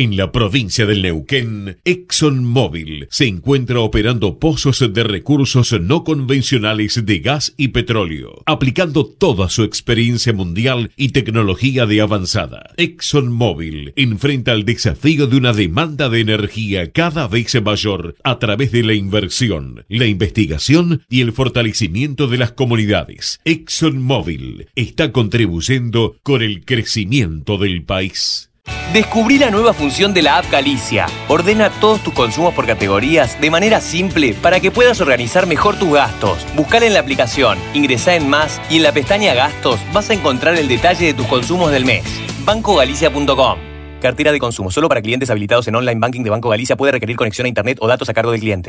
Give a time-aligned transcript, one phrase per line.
[0.00, 7.18] En la provincia del Neuquén, ExxonMobil se encuentra operando pozos de recursos no convencionales de
[7.18, 12.70] gas y petróleo, aplicando toda su experiencia mundial y tecnología de avanzada.
[12.76, 18.84] ExxonMobil enfrenta el desafío de una demanda de energía cada vez mayor a través de
[18.84, 23.40] la inversión, la investigación y el fortalecimiento de las comunidades.
[23.44, 28.47] ExxonMobil está contribuyendo con el crecimiento del país.
[28.92, 31.06] Descubrí la nueva función de la app Galicia.
[31.28, 35.92] Ordena todos tus consumos por categorías de manera simple para que puedas organizar mejor tus
[35.92, 36.38] gastos.
[36.56, 40.56] Buscar en la aplicación, ingresá en más y en la pestaña Gastos vas a encontrar
[40.56, 42.04] el detalle de tus consumos del mes.
[42.44, 43.58] BancoGalicia.com
[44.00, 47.16] Cartera de consumo solo para clientes habilitados en online banking de Banco Galicia puede requerir
[47.16, 48.68] conexión a internet o datos a cargo del cliente.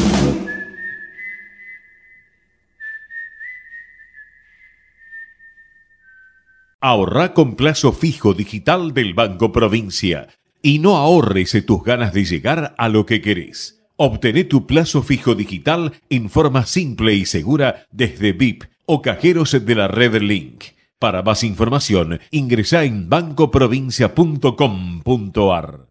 [6.83, 10.29] Ahorra con plazo fijo digital del Banco Provincia
[10.63, 13.83] y no ahorres tus ganas de llegar a lo que querés.
[13.97, 19.75] Obtené tu plazo fijo digital en forma simple y segura desde VIP o cajeros de
[19.75, 20.63] la red Link.
[20.97, 25.90] Para más información, ingresa en bancoprovincia.com.ar.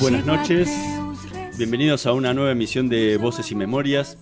[0.00, 0.70] Buenas noches,
[1.58, 4.18] bienvenidos a una nueva emisión de Voces y Memorias.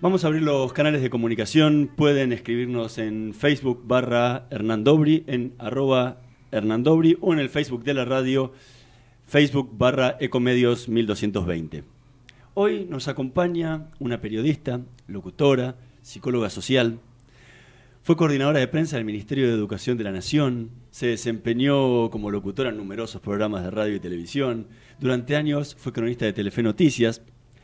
[0.00, 6.22] Vamos a abrir los canales de comunicación, pueden escribirnos en Facebook barra Hernandobri, en arroba
[6.50, 8.52] Hernandobri o en el Facebook de la radio,
[9.26, 11.84] Facebook barra Ecomedios 1220.
[12.54, 16.98] Hoy nos acompaña una periodista, locutora, psicóloga social,
[18.02, 20.70] fue coordinadora de prensa del Ministerio de Educación de la Nación,
[21.00, 24.66] se desempeñó como locutora en numerosos programas de radio y televisión,
[24.98, 27.22] durante años fue cronista de Telefe Noticias,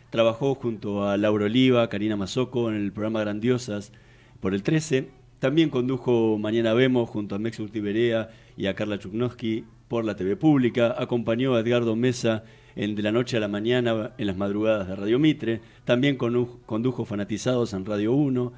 [0.09, 3.93] trabajó junto a Laura Oliva, Karina Mazoco en el programa Grandiosas
[4.41, 9.65] por el 13, también condujo Mañana Vemos junto a Mex Urtiberea y a Carla Chuknowski
[9.87, 12.43] por la TV Pública, acompañó a Edgardo Mesa
[12.75, 16.57] en De la Noche a la Mañana en las madrugadas de Radio Mitre, también condu-
[16.65, 18.55] condujo Fanatizados en Radio 1,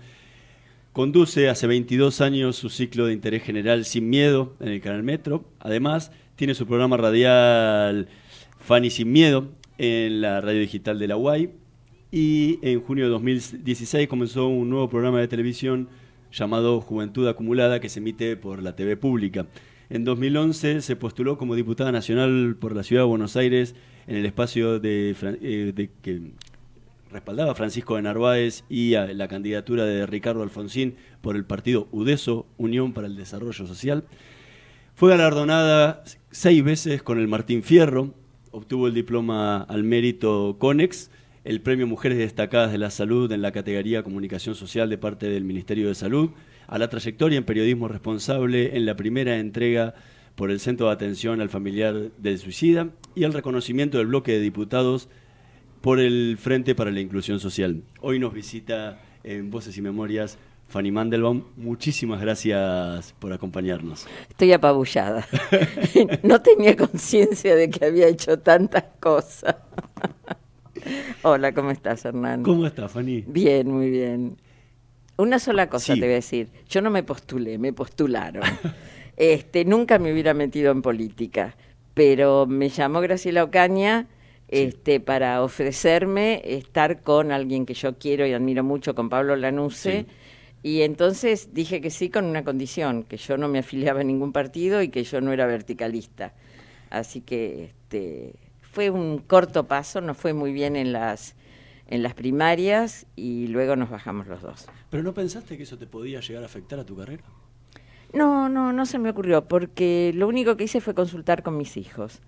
[0.99, 5.45] Conduce hace 22 años su ciclo de interés general Sin Miedo en el canal Metro.
[5.61, 8.09] Además, tiene su programa radial
[8.59, 9.47] Fanny Sin Miedo
[9.79, 11.51] en la radio digital de la UAI.
[12.11, 15.89] Y en junio de 2016 comenzó un nuevo programa de televisión
[16.33, 19.47] llamado Juventud Acumulada que se emite por la TV Pública.
[19.91, 23.77] En 2011 se postuló como diputada nacional por la Ciudad de Buenos Aires
[24.09, 26.33] en el espacio de, eh, de que
[27.11, 31.89] respaldaba a Francisco de Narváez y a la candidatura de Ricardo Alfonsín por el partido
[31.93, 34.05] UDESO, Unión para el Desarrollo Social.
[34.95, 38.15] Fue galardonada seis veces con el Martín Fierro,
[38.51, 41.11] obtuvo el diploma al mérito CONEX,
[41.45, 45.45] el premio Mujeres Destacadas de la Salud en la categoría Comunicación Social de parte del
[45.45, 46.31] Ministerio de Salud,
[46.67, 49.95] a la trayectoria en periodismo responsable en la primera entrega
[50.35, 54.41] por el Centro de Atención al Familiar del Suicida y el reconocimiento del bloque de
[54.41, 55.09] diputados
[55.81, 57.83] por el Frente para la Inclusión Social.
[58.01, 60.39] Hoy nos visita en Voces y Memorias
[60.69, 61.45] Fanny Mandelbaum.
[61.57, 64.07] Muchísimas gracias por acompañarnos.
[64.29, 65.27] Estoy apabullada.
[66.23, 69.57] no tenía conciencia de que había hecho tantas cosas.
[71.23, 72.43] Hola, ¿cómo estás, Hernán?
[72.43, 73.25] ¿Cómo está, Fanny?
[73.27, 74.37] Bien, muy bien.
[75.17, 76.01] Una sola cosa Sí.
[76.01, 76.49] te voy a decir.
[76.69, 78.43] Yo no me postulé, me postularon.
[79.17, 81.57] este, nunca me hubiera metido en política,
[81.95, 84.07] pero me llamó Graciela Ocaña
[84.49, 90.01] este, para ofrecerme estar con alguien que yo quiero y admiro mucho, con Pablo Lanuse,
[90.01, 90.07] Sí.
[90.63, 94.33] Y entonces dije que sí con una condición, que yo no me afiliaba a ningún
[94.33, 96.33] partido y que yo no era verticalista.
[96.91, 98.35] Así que este,
[98.73, 101.37] fue un corto paso, no fue muy bien en las,
[101.87, 104.67] en las primarias y luego nos bajamos los dos.
[104.91, 107.23] ¿Pero no pensaste que eso te podía llegar a afectar a tu carrera?
[108.13, 111.77] No, no, no se me ocurrió, porque lo único que hice fue consultar con mis
[111.77, 112.21] hijos.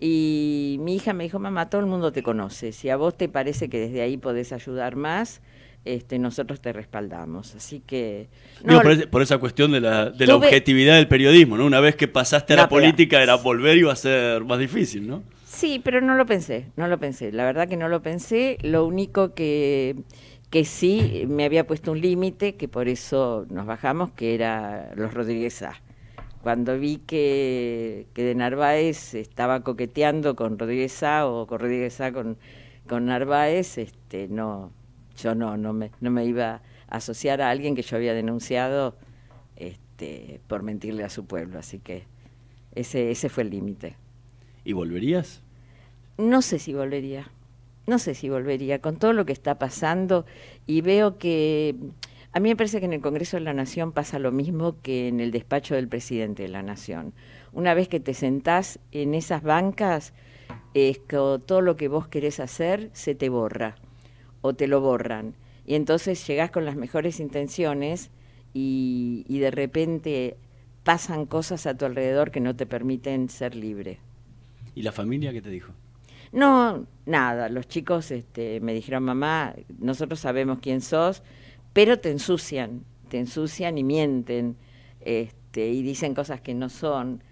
[0.00, 3.28] Y mi hija me dijo, mamá, todo el mundo te conoce, si a vos te
[3.28, 5.42] parece que desde ahí podés ayudar más,
[5.84, 7.54] este, nosotros te respaldamos.
[7.54, 8.28] Así que...
[8.64, 8.80] No,
[9.10, 11.66] por, esa cuestión de la, de la objetividad del periodismo, ¿no?
[11.66, 15.22] Una vez que pasaste a la política, era volver iba a ser más difícil, ¿no?
[15.46, 17.32] Sí, pero no lo pensé, no lo pensé.
[17.32, 18.56] La verdad que no lo pensé.
[18.62, 19.96] Lo único que,
[20.48, 25.12] que sí me había puesto un límite, que por eso nos bajamos, que era los
[25.12, 25.80] Rodríguez A.
[26.42, 32.12] Cuando vi que, que de Narváez estaba coqueteando con Rodríguez A o con Rodríguez A
[32.12, 32.38] con,
[32.88, 34.72] con Narváez, este, no,
[35.18, 38.96] yo no, no me, no me iba a asociar a alguien que yo había denunciado
[39.56, 41.58] este, por mentirle a su pueblo.
[41.58, 42.04] Así que
[42.74, 43.96] ese, ese fue el límite.
[44.64, 45.42] ¿Y volverías?
[46.16, 47.30] No sé si volvería.
[47.86, 48.80] No sé si volvería.
[48.80, 50.24] Con todo lo que está pasando
[50.66, 51.74] y veo que...
[52.32, 55.08] A mí me parece que en el Congreso de la Nación pasa lo mismo que
[55.08, 57.12] en el despacho del presidente de la Nación.
[57.52, 60.12] Una vez que te sentás en esas bancas,
[60.74, 63.74] es que todo lo que vos querés hacer se te borra
[64.42, 65.34] o te lo borran.
[65.66, 68.10] Y entonces llegás con las mejores intenciones
[68.52, 70.36] y, de repente
[70.84, 73.98] pasan cosas a tu alrededor que no te permiten ser libre.
[74.74, 75.72] ¿Y la familia qué te dijo?
[76.32, 77.48] No, nada.
[77.48, 81.22] Los chicos este, me dijeron, mamá, nosotros sabemos quién sos,
[81.72, 84.56] pero te ensucian, te ensucian y mienten,
[85.00, 87.22] este, y dicen cosas que no son.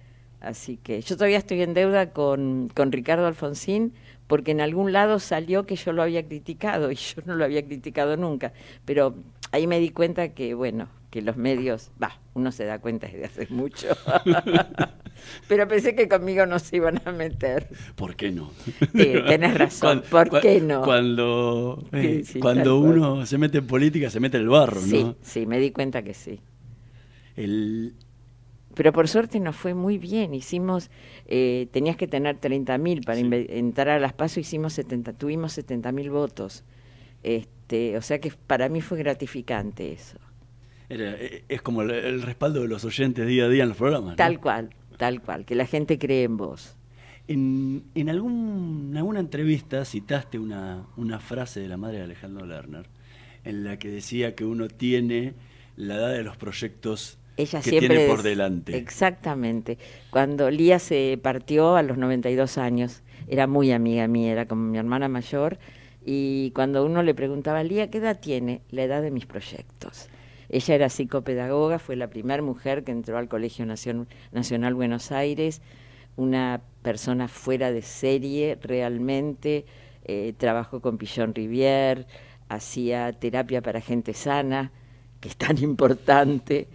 [0.40, 3.92] Así que yo todavía estoy en deuda con, con Ricardo Alfonsín
[4.28, 7.64] porque en algún lado salió que yo lo había criticado y yo no lo había
[7.64, 8.52] criticado nunca.
[8.84, 9.14] Pero
[9.50, 13.24] ahí me di cuenta que, bueno, que los medios, va, uno se da cuenta desde
[13.24, 13.88] hace mucho.
[15.46, 17.68] Pero pensé que conmigo no se iban a meter.
[17.94, 18.52] ¿Por qué no?
[18.64, 20.82] Sí, tenés razón, ¿por qué no?
[20.82, 24.86] Cuando, eh, cuando uno se mete en política, se mete en el barro, ¿no?
[24.86, 26.40] Sí, sí, me di cuenta que sí.
[27.36, 27.94] El,
[28.78, 30.34] pero por suerte nos fue muy bien.
[30.34, 30.88] Hicimos,
[31.26, 35.90] eh, tenías que tener 30.000 mil para entrar a las pasos, hicimos 70, tuvimos 70
[35.90, 36.62] mil votos.
[37.24, 40.18] Este, o sea que para mí fue gratificante eso.
[40.90, 44.14] Eh, es como el, respaldo de los oyentes día a día en los programas.
[44.14, 46.76] Tal cual, tal cual, que la gente cree en vos.
[47.26, 52.86] En, en, algún, alguna entrevista citaste una, una frase de la madre de Alejandro Lerner,
[53.44, 55.34] en la que decía que uno tiene
[55.76, 58.76] la edad de los proyectos ella que siempre tiene por delante.
[58.76, 59.78] Exactamente.
[60.10, 64.78] Cuando Lía se partió a los 92 años, era muy amiga mía, era como mi
[64.78, 65.58] hermana mayor,
[66.04, 68.62] y cuando uno le preguntaba, Lía, ¿qué edad tiene?
[68.70, 70.08] La edad de mis proyectos.
[70.48, 75.60] Ella era psicopedagoga, fue la primera mujer que entró al Colegio Nacional Buenos Aires,
[76.16, 79.66] una persona fuera de serie realmente,
[80.04, 82.06] eh, trabajó con Pillon Rivière,
[82.48, 84.72] hacía terapia para gente sana,
[85.20, 86.68] que es tan importante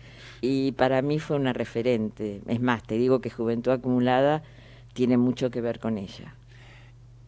[0.46, 2.42] y para mí fue una referente.
[2.48, 4.44] Es más, te digo que Juventud Acumulada
[4.94, 6.36] tiene mucho que ver con ella.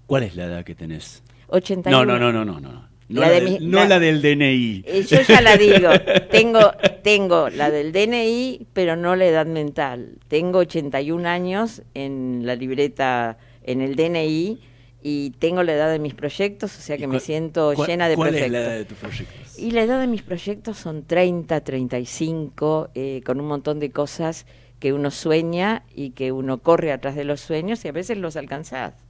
[0.05, 1.23] ¿Cuál es la edad que tenés?
[1.47, 2.05] 81.
[2.05, 2.94] No, no, no, no, no, no.
[3.07, 4.83] No, la, del DNI.
[4.85, 5.89] Eh, yo ya la digo,
[6.31, 6.71] tengo,
[7.03, 10.17] tengo la del DNI, pero no la edad mental.
[10.27, 14.59] Tengo 81 años en la libreta, en el DNI,
[15.03, 18.41] y tengo la edad de mis proyectos, o sea que me siento llena de proyectos.
[18.41, 19.59] ¿Cuál es la edad de tus proyectos?
[19.59, 24.47] Y la edad de mis proyectos son 30, 35, eh, con un montón de cosas
[24.79, 28.35] que uno sueña y que uno corre atrás de los sueños y a veces los
[28.35, 29.04] alcanzás.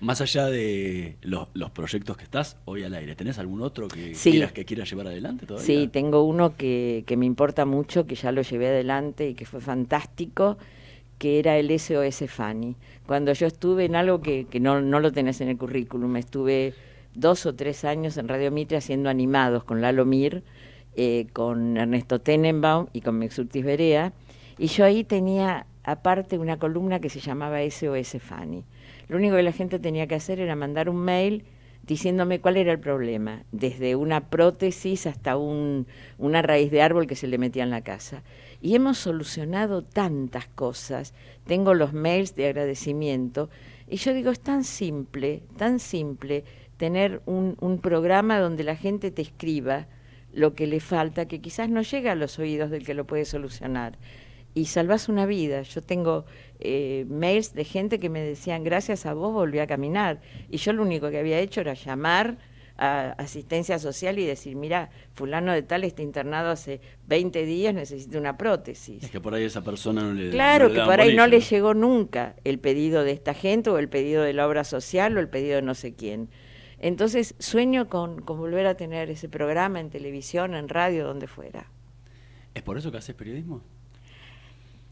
[0.00, 4.52] Más allá de los, proyectos que estás hoy al aire, ¿tenés algún otro que quieras
[4.52, 5.66] que quieras llevar adelante todavía?
[5.66, 9.44] Sí, tengo uno que, que me importa mucho, que ya lo llevé adelante y que
[9.44, 10.56] fue fantástico,
[11.20, 12.76] que era el SOS Fanny.
[13.06, 16.72] Cuando yo estuve en algo que, no, lo tenés en el currículum, estuve
[17.14, 20.42] dos o tres años en Radio Mitre haciendo animados con Lalo Mir,
[20.96, 24.14] eh, con Ernesto Tenenbaum y con Mexurtis Berea,
[24.56, 28.64] y yo ahí tenía aparte una columna que se llamaba SOS Fanny.
[29.10, 31.42] Lo único que la gente tenía que hacer era mandar un mail
[31.82, 37.16] diciéndome cuál era el problema, desde una prótesis hasta un, una raíz de árbol que
[37.16, 38.22] se le metía en la casa.
[38.62, 41.12] Y hemos solucionado tantas cosas.
[41.44, 43.50] Tengo los mails de agradecimiento.
[43.88, 46.44] Y yo digo, es tan simple, tan simple
[46.76, 49.88] tener un, un programa donde la gente te escriba
[50.32, 53.24] lo que le falta, que quizás no llega a los oídos del que lo puede
[53.24, 53.98] solucionar.
[54.54, 55.62] Y salvas una vida.
[55.62, 56.26] Yo tengo
[56.60, 60.20] eh, mails de gente que me decían, gracias a vos volví a caminar.
[60.48, 62.38] Y yo lo único que había hecho era llamar
[62.80, 68.18] a asistencia social y decir, mira, fulano de tal está internado hace 20 días, necesita
[68.18, 69.02] una prótesis.
[69.02, 71.26] Es que por ahí esa persona no le Claro, no le que por ahí no
[71.26, 75.16] le llegó nunca el pedido de esta gente o el pedido de la obra social
[75.16, 76.30] o el pedido de no sé quién.
[76.78, 81.70] Entonces sueño con, con volver a tener ese programa en televisión, en radio, donde fuera.
[82.54, 83.62] ¿Es por eso que haces periodismo?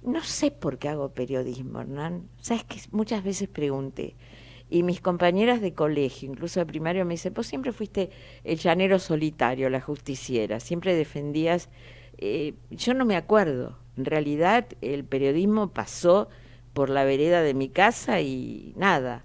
[0.02, 2.28] No sé por qué hago periodismo, Hernán.
[2.40, 4.16] Sabes que muchas veces pregunté.
[4.70, 8.10] Y mis compañeras de colegio, incluso de primario, me dicen, vos siempre fuiste
[8.44, 11.68] el llanero solitario, la justiciera, siempre defendías...
[12.18, 13.78] eh, yo no me acuerdo.
[13.96, 16.28] En realidad el periodismo pasó
[16.72, 19.24] por la vereda de mi casa y nada.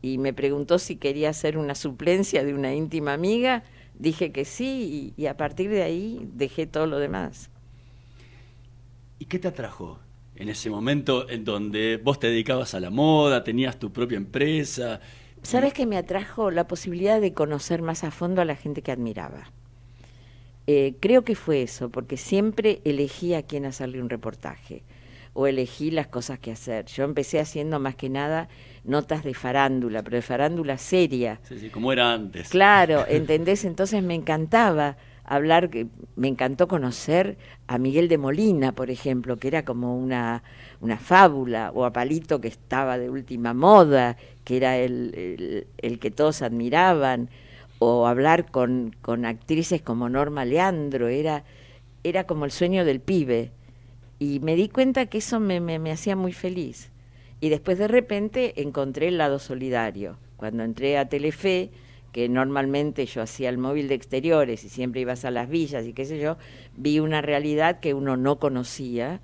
[0.00, 3.64] Y me preguntó si quería hacer una suplencia de una íntima amiga.
[3.98, 7.50] Dije que sí y, y a partir de ahí dejé todo lo demás.
[9.18, 9.98] ¿Y qué te atrajo
[10.36, 15.00] en ese momento en donde vos te dedicabas a la moda, tenías tu propia empresa?
[15.42, 18.92] ¿Sabes que me atrajo la posibilidad de conocer más a fondo a la gente que
[18.92, 19.50] admiraba?
[20.66, 24.82] Eh, creo que fue eso, porque siempre elegí a quién hacerle un reportaje
[25.32, 26.86] o elegí las cosas que hacer.
[26.86, 28.48] Yo empecé haciendo más que nada
[28.84, 31.40] notas de farándula, pero de farándula seria.
[31.44, 32.48] Sí, sí, como era antes.
[32.48, 33.64] Claro, ¿entendés?
[33.64, 34.96] Entonces me encantaba
[35.28, 35.70] hablar,
[36.16, 40.42] me encantó conocer a Miguel de Molina, por ejemplo, que era como una,
[40.80, 45.98] una fábula, o a Palito que estaba de última moda, que era el, el, el
[45.98, 47.28] que todos admiraban,
[47.78, 51.44] o hablar con, con actrices como Norma Leandro, era,
[52.02, 53.52] era como el sueño del pibe.
[54.18, 56.90] Y me di cuenta que eso me, me, me hacía muy feliz.
[57.40, 60.16] Y después de repente encontré el lado solidario.
[60.36, 61.70] Cuando entré a Telefe,
[62.12, 65.92] que normalmente yo hacía el móvil de exteriores y siempre ibas a las villas y
[65.92, 66.36] qué sé yo,
[66.76, 69.20] vi una realidad que uno no conocía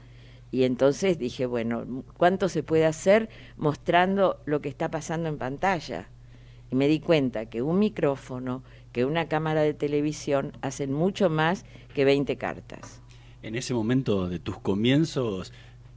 [0.51, 6.09] y entonces dije, bueno, ¿cuánto se puede hacer mostrando lo que está pasando en pantalla?
[6.71, 8.63] Y me di cuenta que un micrófono,
[8.93, 13.03] que una cámara de televisión hacen mucho más que 20 cartas.
[13.43, 15.53] En ese momento de tus comienzos,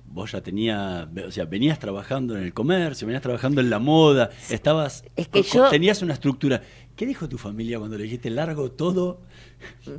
[0.08, 4.30] vos ya tenías, o sea, venías trabajando en el comercio, venías trabajando en la moda,
[4.50, 6.62] estabas, Es que yo- tenías una estructura.
[6.96, 9.20] ¿Qué dijo tu familia cuando le dijiste largo todo?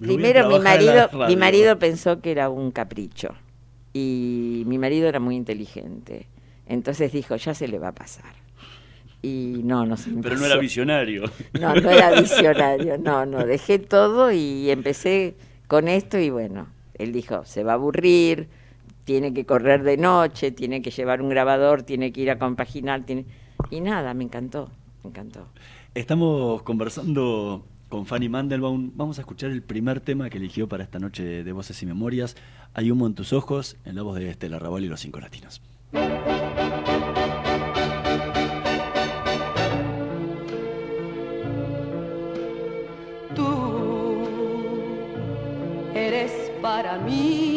[0.01, 1.39] Primero mi marido, mi radio"?
[1.39, 3.29] marido pensó que era un capricho
[3.93, 6.27] y mi marido era muy inteligente.
[6.67, 8.33] Entonces dijo, ya se le va a pasar.
[9.23, 11.25] Y no, no se me Pero no era visionario.
[11.61, 15.35] No, no era visionario, no, no, dejé todo y empecé
[15.67, 18.49] con esto y bueno, él dijo, se va a aburrir,
[19.09, 23.07] tiene que correr de noche, tiene que llevar un grabador, tiene que ir a compaginar,
[23.07, 23.25] tiene...
[23.71, 24.71] y nada, me encantó,
[25.03, 25.47] me encantó.
[25.95, 28.93] Estamos conversando con Fanny Mandelbaum.
[28.97, 32.37] Vamos a escuchar el primer tema que eligió para esta noche de Voces y Memorias.
[32.75, 35.63] Hay humo en tus ojos, en la voz de Estela Raval y los cinco latinos.
[43.35, 44.29] Tú
[45.95, 47.48] eres para mí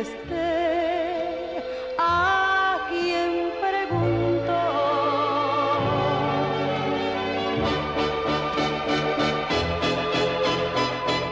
[0.00, 1.62] contesté
[1.98, 4.62] a quien preguntó.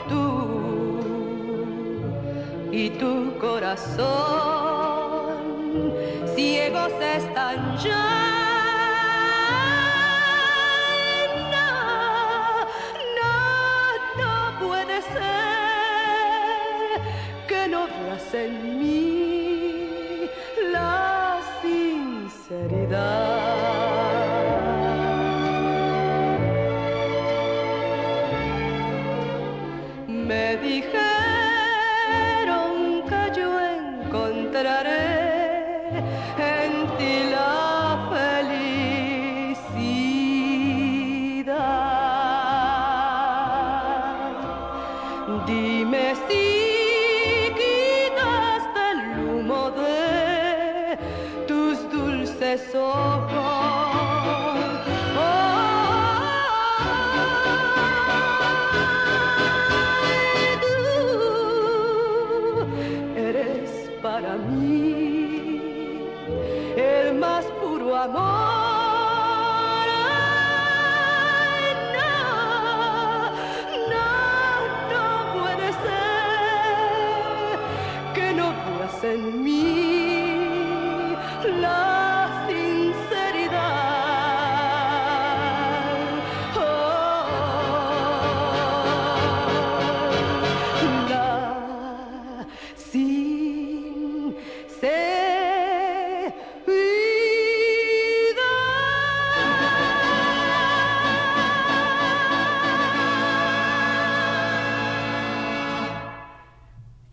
[0.09, 1.01] tú
[2.71, 4.28] y tu corazón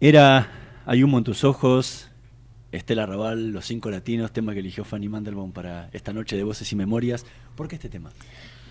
[0.07, 0.47] Era
[0.85, 2.11] Hay humo en tus ojos,
[2.71, 6.71] Estela Raval, Los Cinco Latinos, tema que eligió Fanny Mandelbaum para esta noche de Voces
[6.71, 7.25] y Memorias.
[7.55, 8.11] ¿Por qué este tema?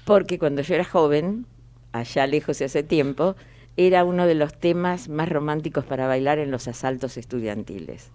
[0.05, 1.45] Porque cuando yo era joven,
[1.91, 3.35] allá lejos y hace tiempo,
[3.77, 8.13] era uno de los temas más románticos para bailar en los asaltos estudiantiles.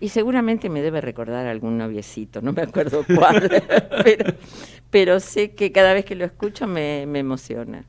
[0.00, 3.50] Y seguramente me debe recordar algún noviecito, no me acuerdo cuál,
[4.02, 4.34] pero,
[4.88, 7.84] pero sé que cada vez que lo escucho me, me emociona.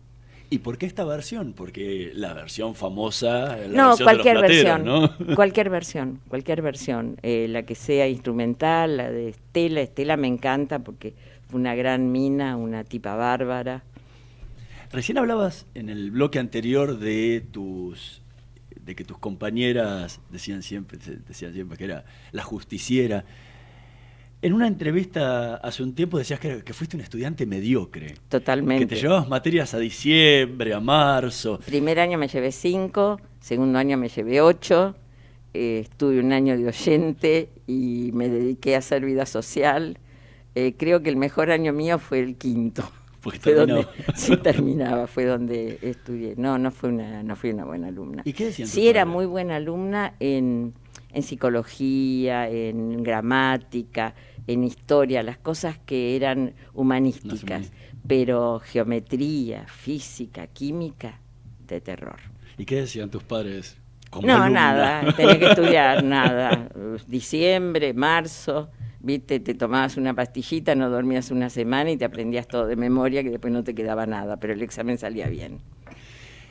[0.53, 1.53] ¿Y por qué esta versión?
[1.53, 3.57] Porque la versión famosa.
[3.57, 5.36] La no, versión de cualquier los plateros, versión, ¿no?
[5.36, 10.77] cualquier versión, cualquier versión, Eh, la que sea instrumental, la de Estela, Estela me encanta
[10.77, 11.15] porque
[11.50, 13.83] fue una gran mina, una tipa bárbara.
[14.91, 18.22] Recién hablabas en el bloque anterior de tus
[18.79, 23.25] de que tus compañeras decían siempre decían siempre que era la justiciera.
[24.43, 28.85] En una entrevista hace un tiempo decías que, que fuiste un estudiante mediocre, Totalmente.
[28.85, 31.62] que te llevabas materias a diciembre, a marzo.
[31.65, 34.95] Primer año me llevé cinco, segundo año me llevé ocho,
[35.53, 39.97] eh, estuve un año de oyente y me dediqué a hacer vida social.
[40.55, 42.83] Eh, creo que el mejor año mío fue el quinto.
[43.21, 46.33] Porque Fue donde, sí, terminaba, fue donde estudié.
[46.35, 48.23] No, no fue una, no fui una buena alumna.
[48.25, 50.73] ¿Y qué decían Sí, era muy buena alumna en,
[51.13, 54.13] en psicología, en gramática,
[54.47, 57.71] en historia, las cosas que eran humanísticas,
[58.07, 61.19] pero geometría, física, química,
[61.67, 62.19] de terror.
[62.57, 63.77] ¿Y qué decían tus padres?
[64.13, 64.73] como no, alumna?
[64.73, 66.69] nada, tenía que estudiar, nada.
[67.07, 68.69] Diciembre, marzo,
[69.00, 73.23] viste, te tomabas una pastillita, no dormías una semana y te aprendías todo de memoria,
[73.23, 75.59] que después no te quedaba nada, pero el examen salía bien.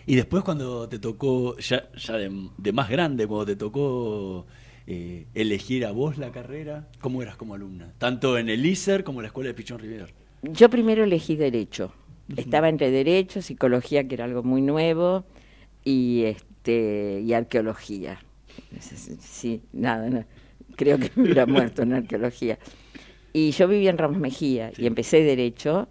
[0.07, 4.47] Y después cuando te tocó, ya, ya de, de más grande, cuando te tocó
[4.87, 7.93] eh, elegir a vos la carrera, ¿cómo eras como alumna?
[7.99, 10.13] Tanto en el ISER como en la Escuela de Pichón River.
[10.43, 11.93] Yo primero elegí Derecho.
[12.37, 15.25] Estaba entre Derecho, Psicología, que era algo muy nuevo,
[15.85, 18.19] y, este, y Arqueología.
[19.21, 20.25] Sí, nada, no.
[20.77, 22.59] creo que me hubiera muerto en Arqueología.
[23.33, 25.89] Y yo vivía en Ramos Mejía y empecé Derecho,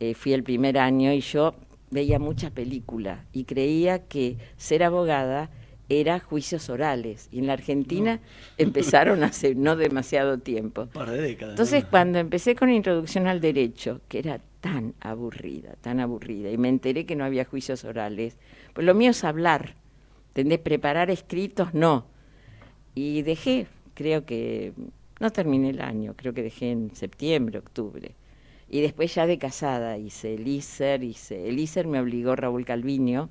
[0.00, 1.54] eh, fui el primer año y yo
[1.90, 5.50] veía muchas películas y creía que ser abogada
[6.00, 7.28] era juicios orales.
[7.30, 8.20] Y en la Argentina
[8.58, 10.82] empezaron hace no demasiado tiempo.
[10.82, 11.52] Un par de décadas.
[11.52, 11.90] Entonces, ¿no?
[11.90, 17.04] cuando empecé con Introducción al Derecho, que era tan aburrida, tan aburrida, y me enteré
[17.04, 18.38] que no había juicios orales,
[18.72, 19.74] pues lo mío es hablar,
[20.28, 20.60] ¿entendés?
[20.60, 22.06] Preparar escritos, no.
[22.94, 24.72] Y dejé, creo que,
[25.18, 28.14] no terminé el año, creo que dejé en septiembre, octubre.
[28.68, 33.28] Y después ya de casada hice el ISER, hice, el ISER me obligó Raúl Calviño,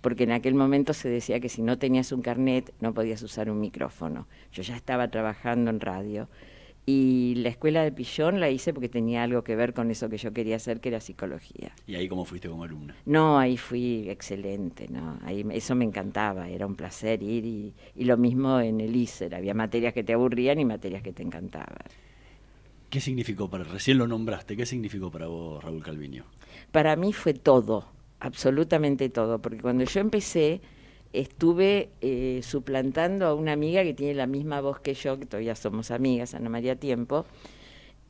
[0.00, 3.50] porque en aquel momento se decía que si no tenías un carnet no podías usar
[3.50, 4.26] un micrófono.
[4.52, 6.28] Yo ya estaba trabajando en radio.
[6.86, 10.16] Y la escuela de Pillón la hice porque tenía algo que ver con eso que
[10.16, 11.72] yo quería hacer, que era psicología.
[11.86, 12.96] ¿Y ahí cómo fuiste como alumna?
[13.04, 15.18] No, ahí fui excelente, ¿no?
[15.22, 19.34] Ahí, eso me encantaba, era un placer ir y, y lo mismo en el ISER,
[19.34, 21.84] había materias que te aburrían y materias que te encantaban.
[22.88, 26.24] ¿Qué significó para, recién lo nombraste, qué significó para vos Raúl Calviño?
[26.72, 27.86] Para mí fue todo,
[28.20, 30.60] absolutamente todo, porque cuando yo empecé
[31.12, 35.56] estuve eh, suplantando a una amiga que tiene la misma voz que yo, que todavía
[35.56, 37.26] somos amigas, Ana María Tiempo,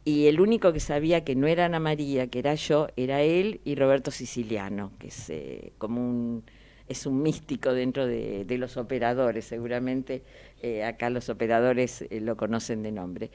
[0.05, 3.61] y el único que sabía que no era Ana María, que era yo, era él
[3.65, 6.45] y Roberto Siciliano, que es eh, como un
[6.89, 10.25] es un místico dentro de, los operadores, seguramente
[10.61, 13.31] eh, acá los operadores lo conocen de nombre.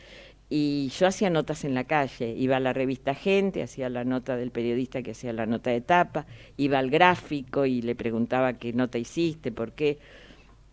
[0.49, 4.37] Y yo hacía notas en la calle, iba a la revista Gente, hacía la nota
[4.37, 8.71] del periodista que hacía la nota de tapa, iba al gráfico y le preguntaba qué
[8.71, 9.97] nota hiciste, por qué.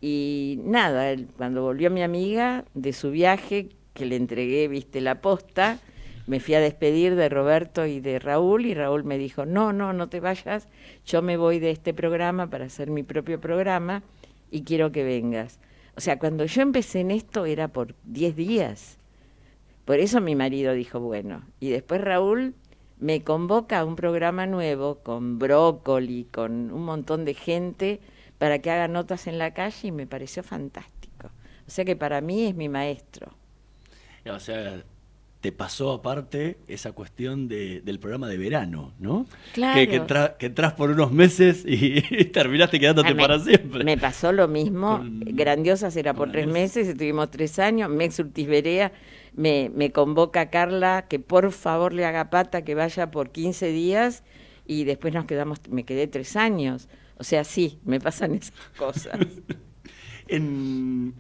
[0.00, 5.78] Y nada, cuando volvió mi amiga de su viaje, que le entregué, viste, la posta,
[6.26, 9.92] me fui a despedir de Roberto y de Raúl y Raúl me dijo, no, no,
[9.92, 10.68] no te vayas,
[11.04, 14.02] yo me voy de este programa para hacer mi propio programa
[14.50, 15.58] y quiero que vengas.
[15.96, 18.98] O sea, cuando yo empecé en esto era por 10 días.
[19.84, 22.54] Por eso mi marido dijo, bueno, y después Raúl
[22.98, 28.00] me convoca a un programa nuevo con brócoli, con un montón de gente
[28.38, 31.30] para que haga notas en la calle y me pareció fantástico.
[31.66, 33.32] O sea que para mí es mi maestro.
[34.32, 34.84] O sea,
[35.40, 39.26] te pasó aparte esa cuestión de- del programa de verano, ¿no?
[39.52, 39.74] Claro.
[39.80, 43.82] Que, que, entra- que entras por unos meses y, terminaste quedándote Ah, me- para siempre.
[43.82, 44.98] Me pasó lo mismo.
[44.98, 47.90] Con- Grandiosas era por tres meses, estuvimos tres años.
[47.90, 48.92] Mex Urtiz Berea
[49.34, 53.68] me, me convoca a Carla que por favor le haga pata, que vaya por 15
[53.68, 54.22] días
[54.66, 56.88] y después nos quedamos, me quedé tres años.
[57.18, 59.18] O sea, sí, me pasan esas cosas.
[60.28, 61.14] En,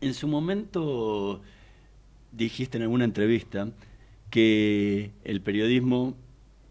[0.00, 1.40] en su momento
[2.32, 3.68] dijiste en alguna entrevista
[4.30, 6.14] que el periodismo,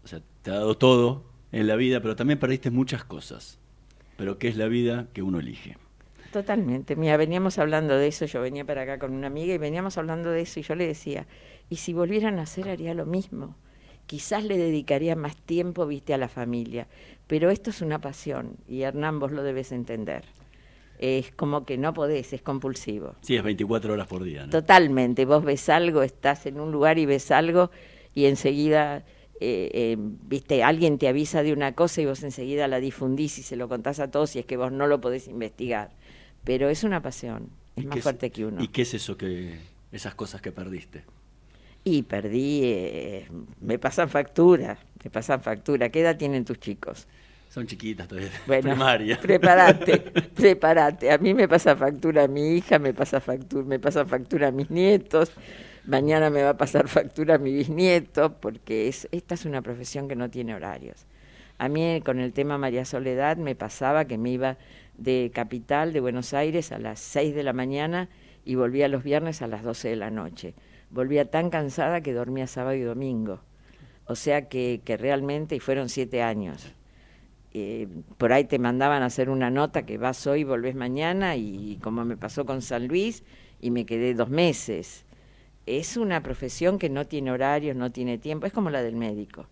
[0.04, 3.58] o sea, te ha dado todo en la vida, pero también perdiste muchas cosas.
[4.16, 5.76] Pero ¿qué es la vida que uno elige?
[6.32, 6.94] Totalmente.
[6.94, 10.30] Mira, veníamos hablando de eso, yo venía para acá con una amiga y veníamos hablando
[10.30, 11.26] de eso y yo le decía,
[11.70, 13.56] y si volvieran a hacer haría lo mismo.
[14.06, 16.86] Quizás le dedicaría más tiempo, viste, a la familia,
[17.26, 20.24] pero esto es una pasión y Hernán vos lo debes entender.
[20.98, 23.14] Es como que no podés, es compulsivo.
[23.20, 24.44] Sí, es 24 horas por día.
[24.44, 24.50] ¿no?
[24.50, 27.70] Totalmente, vos ves algo, estás en un lugar y ves algo
[28.14, 29.04] y enseguida,
[29.40, 33.42] eh, eh, viste, alguien te avisa de una cosa y vos enseguida la difundís y
[33.42, 35.90] se lo contás a todos y es que vos no lo podés investigar.
[36.48, 38.62] Pero es una pasión, es ¿Y más es- fuerte que uno.
[38.62, 39.58] ¿Y qué es eso que,
[39.92, 41.04] esas cosas que perdiste?
[41.84, 43.28] Y perdí, eh,
[43.60, 45.90] me pasan factura, me pasan factura.
[45.90, 47.06] ¿Qué edad tienen tus chicos?
[47.50, 49.18] Son chiquitas todavía, Bueno, primaria.
[49.20, 49.98] prepárate,
[50.34, 51.10] prepárate.
[51.12, 54.50] A mí me pasa factura a mi hija, me pasa factura, me pasa factura a
[54.50, 55.32] mis nietos.
[55.86, 60.08] Mañana me va a pasar factura a mi bisnieto, porque es, esta es una profesión
[60.08, 61.04] que no tiene horarios.
[61.58, 64.56] A mí con el tema María Soledad me pasaba que me iba
[64.98, 68.08] de Capital, de Buenos Aires, a las 6 de la mañana
[68.44, 70.54] y volvía los viernes a las 12 de la noche.
[70.90, 73.40] Volvía tan cansada que dormía sábado y domingo.
[74.06, 76.72] O sea que, que realmente, y fueron siete años.
[77.52, 81.78] Eh, por ahí te mandaban a hacer una nota que vas hoy, volvés mañana, y
[81.82, 83.22] como me pasó con San Luis,
[83.60, 85.04] y me quedé dos meses.
[85.66, 89.46] Es una profesión que no tiene horarios, no tiene tiempo, es como la del médico.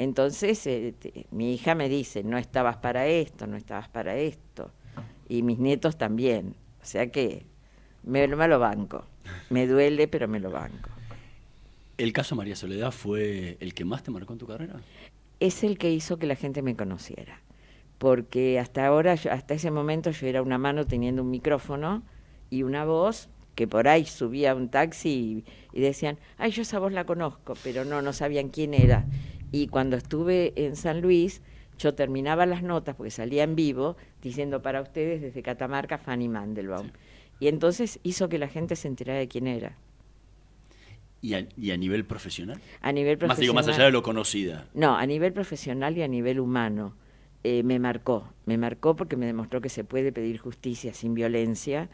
[0.00, 4.70] Entonces, eh, te- mi hija me dice, no estabas para esto, no estabas para esto,
[5.28, 6.54] y mis nietos también.
[6.80, 7.44] O sea que
[8.02, 9.04] me, me lo banco.
[9.50, 10.88] Me duele, pero me lo banco.
[11.98, 14.80] ¿El caso María Soledad fue el que más te marcó en tu carrera?
[15.38, 17.40] es el que hizo que la gente me conociera.
[17.98, 22.02] Porque hasta ahora, yo- hasta ese momento, yo era una mano teniendo un micrófono
[22.48, 26.62] y una voz que por ahí subía a un taxi y, y decían, ay, yo
[26.62, 29.06] esa voz la conozco, pero no, no sabían quién era.
[29.52, 31.42] Y cuando estuve en San Luis,
[31.78, 36.90] yo terminaba las notas, porque salía en vivo, diciendo para ustedes desde Catamarca, Fanny Mandelbaum.
[37.40, 39.76] Y entonces hizo que la gente se enterara de quién era.
[41.22, 42.60] ¿Y a, y a nivel profesional?
[42.80, 44.66] A nivel Más digo, más profesional- allá de lo conocida.
[44.74, 46.94] No, a nivel profesional y a nivel humano.
[47.42, 51.88] eh, me marcó, me marcó porque me demostró que se puede pedir justicia sin violencia.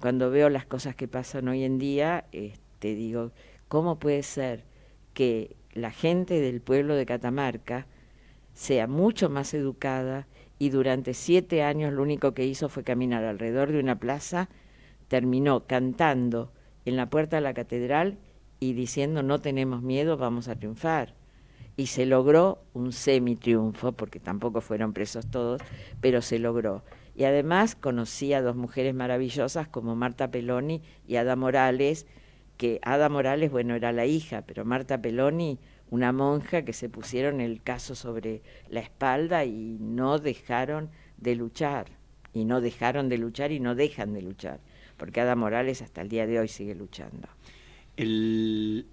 [0.00, 3.32] Cuando veo las cosas que pasan hoy en día, este, digo,
[3.68, 4.64] ¿cómo puede ser
[5.14, 7.86] que la gente del pueblo de Catamarca
[8.54, 10.26] sea mucho más educada
[10.58, 14.48] y durante siete años lo único que hizo fue caminar alrededor de una plaza,
[15.08, 16.52] terminó cantando
[16.84, 18.18] en la puerta de la catedral
[18.60, 21.14] y diciendo no tenemos miedo, vamos a triunfar.
[21.76, 25.60] Y se logró un semi-triunfo, porque tampoco fueron presos todos,
[26.00, 26.84] pero se logró.
[27.16, 32.06] Y además conocí a dos mujeres maravillosas como Marta Peloni y Ada Morales,
[32.62, 35.58] que Ada Morales, bueno, era la hija, pero Marta Peloni,
[35.90, 41.88] una monja que se pusieron el caso sobre la espalda y no dejaron de luchar,
[42.32, 44.60] y no dejaron de luchar y no dejan de luchar,
[44.96, 47.26] porque Ada Morales hasta el día de hoy sigue luchando.
[47.96, 48.86] El...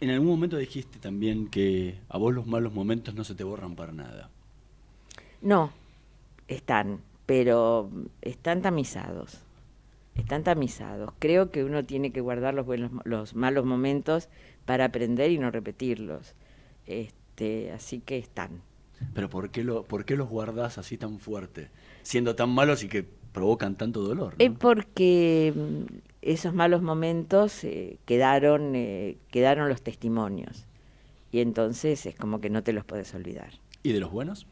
[0.00, 3.76] En algún momento dijiste también que a vos los malos momentos no se te borran
[3.76, 4.30] para nada.
[5.42, 5.70] No,
[6.48, 7.90] están, pero
[8.22, 9.42] están tamizados.
[10.14, 11.12] Están tamizados.
[11.18, 14.28] Creo que uno tiene que guardar los buenos, los malos momentos
[14.64, 16.34] para aprender y no repetirlos.
[16.86, 18.62] Este, así que están.
[19.14, 21.70] Pero ¿por qué, lo, ¿por qué los guardás así tan fuerte?
[22.02, 24.34] Siendo tan malos y que provocan tanto dolor.
[24.38, 24.44] ¿no?
[24.44, 30.66] Es porque mm, esos malos momentos eh, quedaron, eh, quedaron los testimonios.
[31.30, 33.52] Y entonces es como que no te los puedes olvidar.
[33.82, 34.46] ¿Y de los buenos?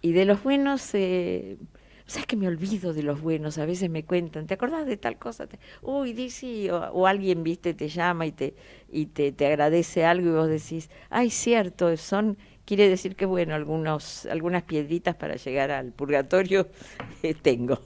[0.00, 1.58] Y de los buenos, eh,
[2.08, 3.58] ¿sabes que me olvido de los buenos?
[3.58, 5.46] A veces me cuentan, ¿te acordás de tal cosa?
[5.46, 8.56] Te- Uy, dice, o, o alguien, viste, te llama y te
[8.90, 13.54] y te, te agradece algo y vos decís, ay, cierto, son, quiere decir que, bueno,
[13.54, 16.68] algunos, algunas piedritas para llegar al purgatorio
[17.22, 17.80] eh, tengo.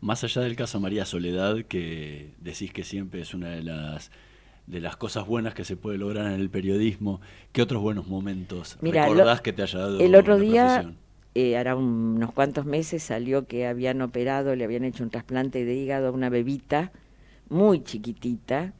[0.00, 4.10] Más allá del caso María Soledad, que decís que siempre es una de las
[4.66, 7.20] de las cosas buenas que se puede lograr en el periodismo,
[7.52, 10.46] ¿qué otros buenos momentos Mira, lo- recordás que te haya dado El otro la día,
[10.46, 10.98] profesión?
[11.34, 15.64] Eh, hará un- unos cuantos meses, salió que habían operado, le habían hecho un trasplante
[15.64, 16.92] de hígado a una bebita
[17.48, 18.72] muy chiquitita,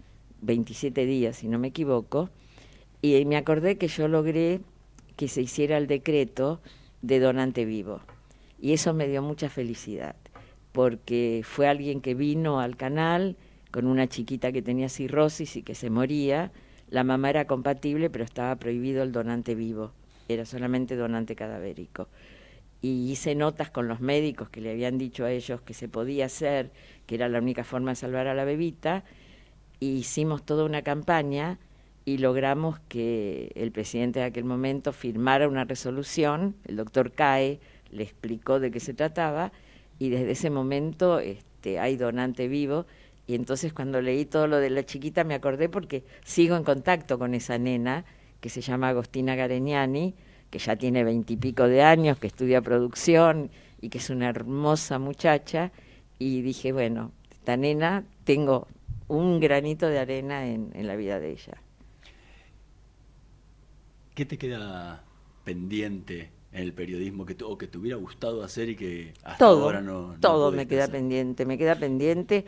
[0.42, 2.30] 27 días, si no me equivoco,
[3.02, 4.60] y me acordé que yo logré
[5.16, 6.60] que se hiciera el decreto
[7.02, 8.00] de donante vivo.
[8.60, 10.16] Y eso me dio mucha felicidad,
[10.72, 13.36] porque fue alguien que vino al canal
[13.70, 16.52] con una chiquita que tenía cirrosis y que se moría.
[16.90, 19.92] La mamá era compatible, pero estaba prohibido el donante vivo,
[20.28, 22.08] era solamente donante cadavérico.
[22.82, 26.26] Y hice notas con los médicos que le habían dicho a ellos que se podía
[26.26, 26.70] hacer,
[27.06, 29.04] que era la única forma de salvar a la bebita,
[29.80, 31.58] y hicimos toda una campaña
[32.04, 38.02] y logramos que el presidente de aquel momento firmara una resolución, el doctor CAE le
[38.02, 39.52] explicó de qué se trataba
[39.98, 42.86] y desde ese momento este, hay donante vivo.
[43.26, 47.18] Y entonces cuando leí todo lo de la chiquita me acordé porque sigo en contacto
[47.18, 48.04] con esa nena
[48.40, 50.14] que se llama Agostina Gareñani,
[50.50, 55.72] que ya tiene veintipico de años, que estudia producción y que es una hermosa muchacha.
[56.18, 58.66] Y dije, bueno, esta nena tengo
[59.08, 61.62] un granito de arena en, en la vida de ella.
[64.14, 65.02] ¿Qué te queda
[65.44, 69.64] pendiente en el periodismo que, o que te hubiera gustado hacer y que hasta todo,
[69.64, 70.96] ahora no, no todo me queda hacer?
[70.96, 72.44] pendiente, me queda pendiente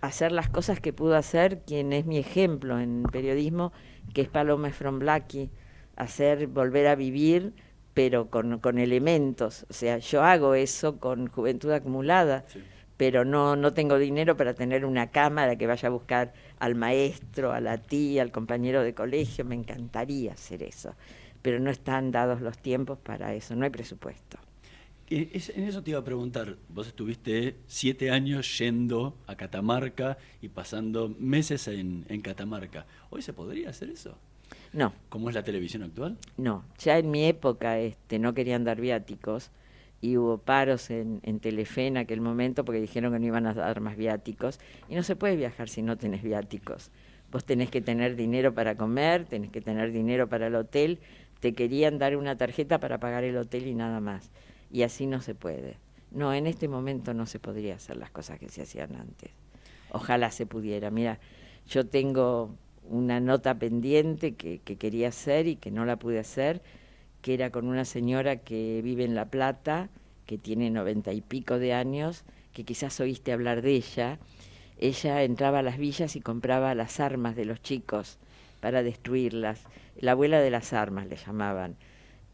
[0.00, 3.72] hacer las cosas que pudo hacer quien es mi ejemplo en periodismo,
[4.14, 5.50] que es Paloma Blackie,
[5.96, 7.52] hacer volver a vivir,
[7.94, 9.66] pero con, con elementos.
[9.70, 12.60] O sea, yo hago eso con juventud acumulada, Sí.
[12.96, 17.52] pero no, no tengo dinero para tener una cámara que vaya a buscar al maestro,
[17.52, 19.44] a la tía, al compañero de colegio.
[19.44, 20.94] Me encantaría hacer eso,
[21.42, 24.38] pero no están dados los tiempos para eso, no hay presupuesto.
[25.08, 30.18] Eh, es- En eso te iba a preguntar, vos estuviste siete años yendo a Catamarca
[30.42, 32.86] y pasando meses en, en Catamarca.
[33.10, 34.18] ¿Hoy se podría hacer eso?
[34.72, 36.16] No, ¿Cómo es la televisión actual?
[36.36, 39.50] No, ya en mi época este, no querían dar viáticos
[40.00, 43.54] y hubo paros en, en Telefe en aquel momento porque dijeron que no iban a
[43.54, 46.90] dar más viáticos y no se puede viajar si no tenés viáticos.
[47.32, 51.00] Vos tenés que tener dinero para comer, tenés que tener dinero para el hotel,
[51.40, 54.30] te querían dar una tarjeta para pagar el hotel y nada más.
[54.70, 55.78] Y así no se puede.
[56.10, 59.30] No, en este momento no se podría hacer las cosas que se hacían antes.
[59.90, 60.90] Ojalá se pudiera.
[60.90, 61.18] Mira,
[61.68, 62.54] yo tengo
[62.88, 66.62] una nota pendiente que, que quería hacer y que no la pude hacer,
[67.22, 69.88] que era con una señora que vive en La Plata,
[70.26, 74.18] que tiene noventa y pico de años, que quizás oíste hablar de ella.
[74.78, 78.18] Ella entraba a las villas y compraba las armas de los chicos
[78.60, 79.64] para destruirlas.
[79.98, 81.76] La abuela de las armas le llamaban.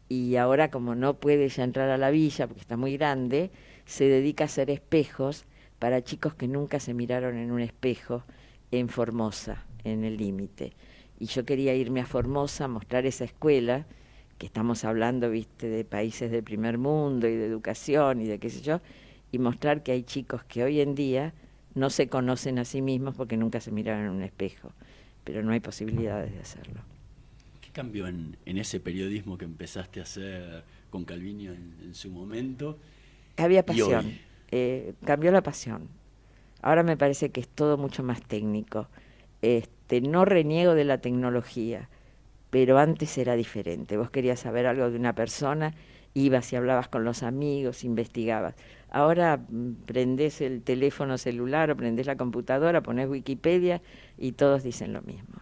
[0.09, 3.51] Y ahora como no puede ya entrar a la villa porque está muy grande,
[3.85, 5.45] se dedica a hacer espejos
[5.79, 8.23] para chicos que nunca se miraron en un espejo
[8.71, 10.73] en Formosa, en el límite.
[11.19, 13.85] Y yo quería irme a Formosa a mostrar esa escuela,
[14.37, 18.49] que estamos hablando, viste, de países del primer mundo y de educación y de qué
[18.49, 18.81] sé yo,
[19.31, 21.33] y mostrar que hay chicos que hoy en día
[21.75, 24.73] no se conocen a sí mismos porque nunca se miraron en un espejo,
[25.23, 26.81] pero no hay posibilidades de hacerlo.
[27.61, 32.11] ¿Qué cambió en, en ese periodismo que empezaste a hacer con Calviño en, en su
[32.11, 32.77] momento?
[33.37, 34.19] Había pasión,
[34.51, 35.87] eh, cambió la pasión.
[36.61, 38.87] Ahora me parece que es todo mucho más técnico.
[39.43, 41.89] Este, no reniego de la tecnología,
[42.49, 43.97] pero antes era diferente.
[43.97, 45.73] Vos querías saber algo de una persona,
[46.13, 48.55] ibas y hablabas con los amigos, investigabas.
[48.89, 53.81] Ahora mm, prendés el teléfono celular o prendés la computadora, ponés Wikipedia
[54.17, 55.35] y todos dicen lo mismo.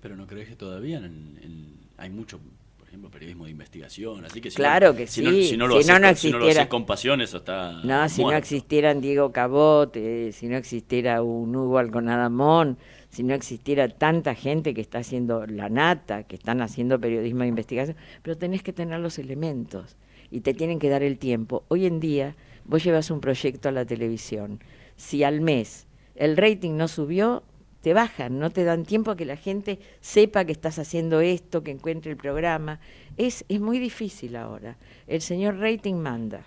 [0.00, 2.38] Pero no crees que todavía en- en- hay mucho,
[2.78, 5.56] por ejemplo, periodismo de investigación, así que si Claro no, que si no- sí, si
[5.56, 7.38] no lo si no, haces no con- si no lo haces existiera- con pasión, eso
[7.38, 12.78] está No, si no existieran Diego Cabot, eh, si no existiera un Hugo Alconadamón,
[13.10, 17.48] si no existiera tanta gente que está haciendo la nata, que están haciendo periodismo de
[17.48, 19.96] investigación, pero tenés que tener los elementos
[20.30, 21.64] y te tienen que dar el tiempo.
[21.68, 24.60] Hoy en día vos llevas un proyecto a la televisión.
[24.96, 27.42] Si al mes el rating no subió,
[27.80, 31.62] te bajan, no te dan tiempo a que la gente sepa que estás haciendo esto,
[31.62, 32.78] que encuentre el programa.
[33.16, 34.76] Es, es muy difícil ahora.
[35.06, 36.44] El señor rating manda.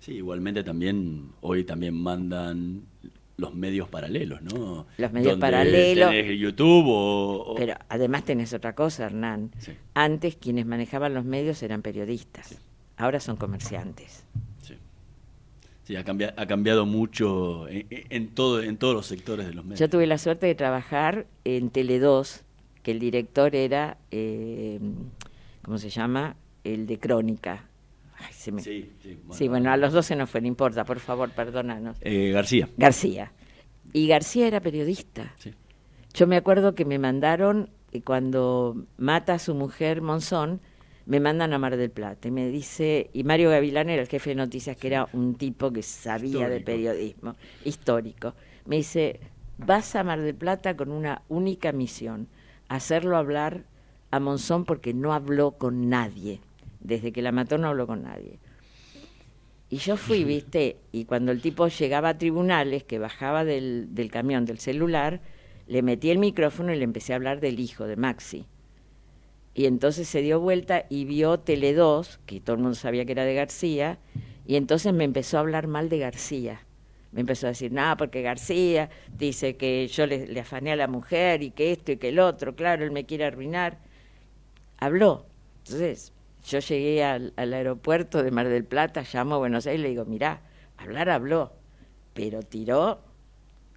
[0.00, 2.82] Sí, igualmente también, hoy también mandan
[3.36, 4.86] los medios paralelos, ¿no?
[4.96, 6.10] Los medios Donde paralelos.
[6.10, 7.52] tenés YouTube o...
[7.52, 9.50] o- Pero además tenés otra cosa, Hernán.
[9.58, 9.72] Sí.
[9.94, 12.58] Antes quienes manejaban los medios eran periodistas,
[12.96, 14.24] ahora son comerciantes.
[14.62, 14.74] Sí,
[15.84, 19.64] Sí, ha, cambia- ha cambiado mucho en, en todo, en todos los sectores de los
[19.64, 19.80] medios.
[19.80, 22.40] Yo tuve la suerte de trabajar en Tele2,
[22.82, 24.80] que el director era, eh,
[25.62, 26.36] ¿cómo se llama?
[26.64, 27.66] El de Crónica.
[28.18, 30.84] Ay, se me- Sí, sí, Sí, bueno, a los dos se nos fue, no importa,
[30.84, 31.98] por favor, perdónanos.
[32.00, 32.68] Eh, García.
[32.76, 33.32] García.
[33.92, 35.34] Y García era periodista.
[35.38, 35.52] Sí.
[36.14, 40.60] Yo me acuerdo que me mandaron, eh, cuando mata a su mujer Monzón,
[41.04, 44.30] me mandan a Mar del Plata y me dice, y Mario Gavilán era el jefe
[44.30, 48.34] de noticias, que era un tipo que sabía de periodismo, histórico.
[48.64, 49.20] Me dice,
[49.58, 52.26] vas a Mar del Plata con una única misión,
[52.68, 53.64] hacerlo hablar
[54.10, 56.40] a Monzón porque no habló con nadie.
[56.86, 58.38] Desde que la mató no habló con nadie.
[59.68, 64.08] Y yo fui, viste, y cuando el tipo llegaba a tribunales, que bajaba del, del
[64.12, 65.20] camión, del celular,
[65.66, 68.46] le metí el micrófono y le empecé a hablar del hijo de Maxi.
[69.52, 73.12] Y entonces se dio vuelta y vio Tele 2, que todo el mundo sabía que
[73.12, 73.98] era de García,
[74.46, 76.60] y entonces me empezó a hablar mal de García.
[77.10, 80.86] Me empezó a decir, nada, porque García dice que yo le, le afané a la
[80.86, 83.78] mujer y que esto y que el otro, claro, él me quiere arruinar.
[84.78, 85.26] Habló.
[85.64, 86.12] Entonces,
[86.46, 90.04] yo llegué al, aeropuerto de Mar del Plata, llamo a Buenos Aires y le digo,
[90.04, 90.40] mirá,
[90.78, 91.52] Hablar habló,
[92.14, 93.00] pero tiró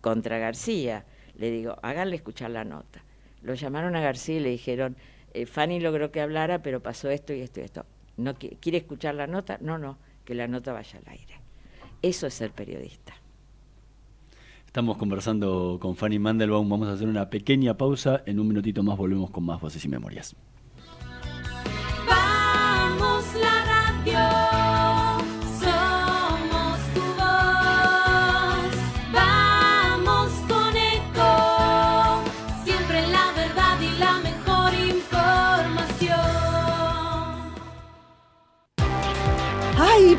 [0.01, 1.05] contra García.
[1.37, 3.03] Le digo, háganle escuchar la nota.
[3.41, 4.97] Lo llamaron a García y le dijeron,
[5.33, 7.85] eh, Fanny logró que hablara, pero pasó esto y esto y esto.
[8.17, 9.57] ¿No ¿Quiere escuchar la nota?
[9.61, 11.39] No, no, que la nota vaya al aire.
[12.01, 13.13] Eso es ser periodista.
[14.65, 16.67] Estamos conversando con Fanny Mandelbaum.
[16.69, 18.23] Vamos a hacer una pequeña pausa.
[18.25, 20.35] En un minutito más volvemos con más voces y memorias.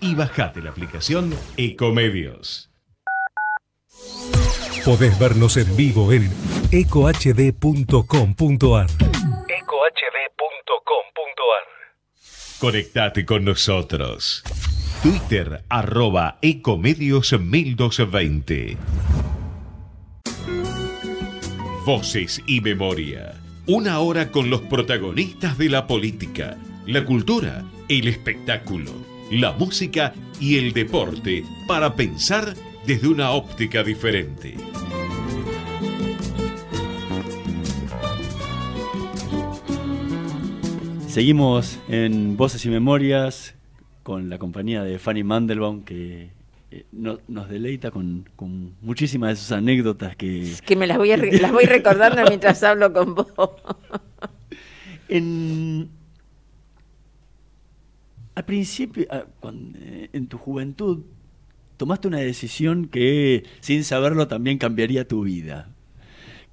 [0.00, 2.70] y bajate la aplicación Ecomedios.
[4.84, 6.30] Podés vernos en vivo en
[6.72, 7.26] ecohd.com.ar.
[9.48, 10.20] ecohd.com.ar
[12.58, 14.42] Conectate con nosotros.
[15.02, 18.76] Twitter arroba Ecomedios 1220.
[21.84, 23.34] Voces y memoria.
[23.66, 28.92] Una hora con los protagonistas de la política, la cultura, el espectáculo,
[29.30, 32.54] la música y el deporte para pensar
[32.86, 34.54] desde una óptica diferente.
[41.08, 43.54] Seguimos en Voces y Memorias
[44.02, 46.30] con la compañía de Fanny Mandelbaum que
[46.70, 50.52] eh, no- nos deleita con, con muchísimas de sus anécdotas que...
[50.64, 53.26] Que me las voy, a las voy recordando mientras hablo con vos.
[55.12, 55.88] En,
[58.34, 59.24] al principio, ah,
[59.76, 61.00] eh, en tu juventud,
[61.76, 65.70] tomaste una decisión que sin saberlo también cambiaría tu vida,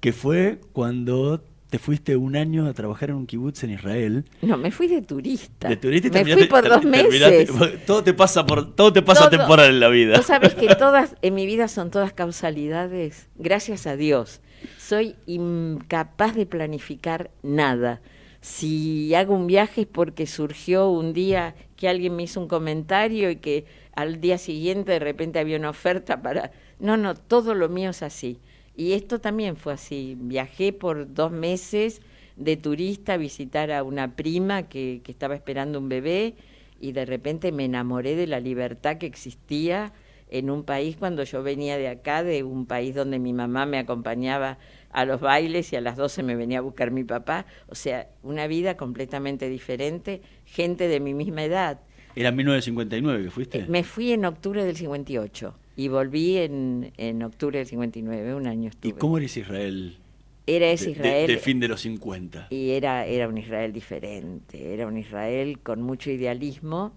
[0.00, 4.24] que fue cuando te fuiste un año a trabajar en un kibutz en Israel.
[4.40, 5.68] No, me fui de turista.
[5.68, 7.50] De turista y me fui por dos meses.
[7.86, 9.38] todo te pasa por todo te pasa Todo.
[9.38, 10.16] temporal en la vida.
[10.16, 13.28] Vos sabés que todas en mi vida son todas causalidades.
[13.36, 14.40] Gracias a Dios.
[14.78, 18.00] Soy incapaz de planificar nada.
[18.40, 23.30] Si hago un viaje es porque surgió un día que alguien me hizo un comentario
[23.30, 23.64] y que
[23.94, 26.50] al día siguiente de repente había una oferta para...
[26.80, 28.40] No, no, todo lo mío es así.
[28.76, 30.16] Y esto también fue así.
[30.18, 32.02] Viajé por dos meses
[32.36, 36.34] de turista a visitar a una prima que, que estaba esperando un bebé
[36.80, 39.92] y de repente me enamoré de la libertad que existía
[40.30, 43.78] en un país cuando yo venía de acá, de un país donde mi mamá me
[43.78, 44.58] acompañaba
[44.90, 47.46] a los bailes y a las 12 me venía a buscar mi papá.
[47.68, 51.80] O sea, una vida completamente diferente, gente de mi misma edad.
[52.16, 53.66] Era 1959 que fuiste.
[53.68, 58.64] Me fui en octubre del 58 y volví en, en octubre del 59, un año
[58.64, 58.94] ¿Y estuve.
[58.94, 59.98] cómo eres Israel?
[60.46, 61.26] Era ese de- Israel.
[61.28, 62.46] de fin de los 50.
[62.50, 66.92] Y era, era un Israel diferente, era un Israel con mucho idealismo,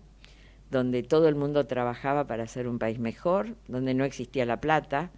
[0.71, 5.11] donde todo el mundo trabajaba para hacer un país mejor, donde no existía la plata.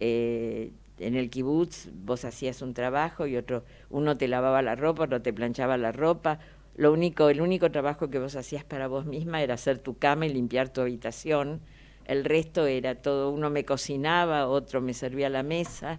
[0.00, 5.04] Eh, en el kibutz vos hacías un trabajo y otro, uno te lavaba la ropa,
[5.04, 6.38] otro te planchaba la ropa.
[6.76, 10.26] Lo único, el único trabajo que vos hacías para vos misma era hacer tu cama
[10.26, 11.60] y limpiar tu habitación.
[12.06, 15.98] El resto era todo, uno me cocinaba, otro me servía la mesa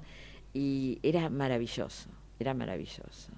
[0.54, 3.32] y era maravilloso, era maravilloso.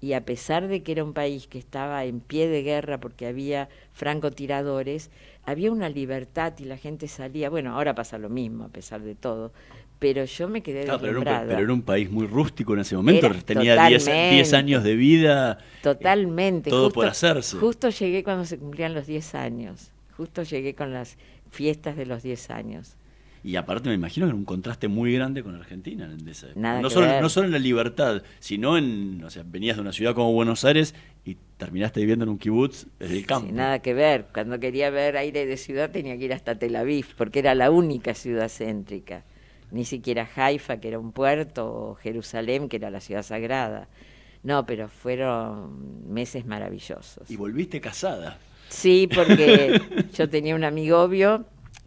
[0.00, 3.26] Y a pesar de que era un país que estaba en pie de guerra porque
[3.26, 5.10] había francotiradores,
[5.44, 9.14] había una libertad y la gente salía, bueno, ahora pasa lo mismo a pesar de
[9.14, 9.52] todo,
[9.98, 12.80] pero yo me quedé Ah, pero, era un, pero era un país muy rústico en
[12.80, 13.26] ese momento.
[13.26, 14.34] Era Tenía 10 totalmente.
[14.34, 15.58] 10 años de vida.
[15.82, 16.70] Totalmente.
[16.70, 17.56] todo justo, por hacerse.
[17.56, 19.92] Justo llegué cuando se cumplían los 10 años.
[20.16, 21.16] Justo llegué con las
[21.50, 22.96] fiestas de los 10 años.
[23.46, 26.04] Y aparte me imagino que era un contraste muy grande con Argentina.
[26.12, 26.60] en esa época.
[26.60, 27.22] Nada no, que solo, ver.
[27.22, 30.64] no solo en la libertad, sino en, o sea, venías de una ciudad como Buenos
[30.64, 33.46] Aires y terminaste viviendo en un kibutz desde el campo.
[33.46, 34.26] Sí, nada que ver.
[34.34, 37.70] Cuando quería ver aire de ciudad tenía que ir hasta Tel Aviv, porque era la
[37.70, 39.24] única ciudad céntrica.
[39.70, 43.88] Ni siquiera Haifa, que era un puerto, o Jerusalén, que era la ciudad sagrada.
[44.42, 47.30] No, pero fueron meses maravillosos.
[47.30, 48.38] Y volviste casada.
[48.68, 49.80] Sí, porque
[50.14, 51.46] yo tenía un amigo obvio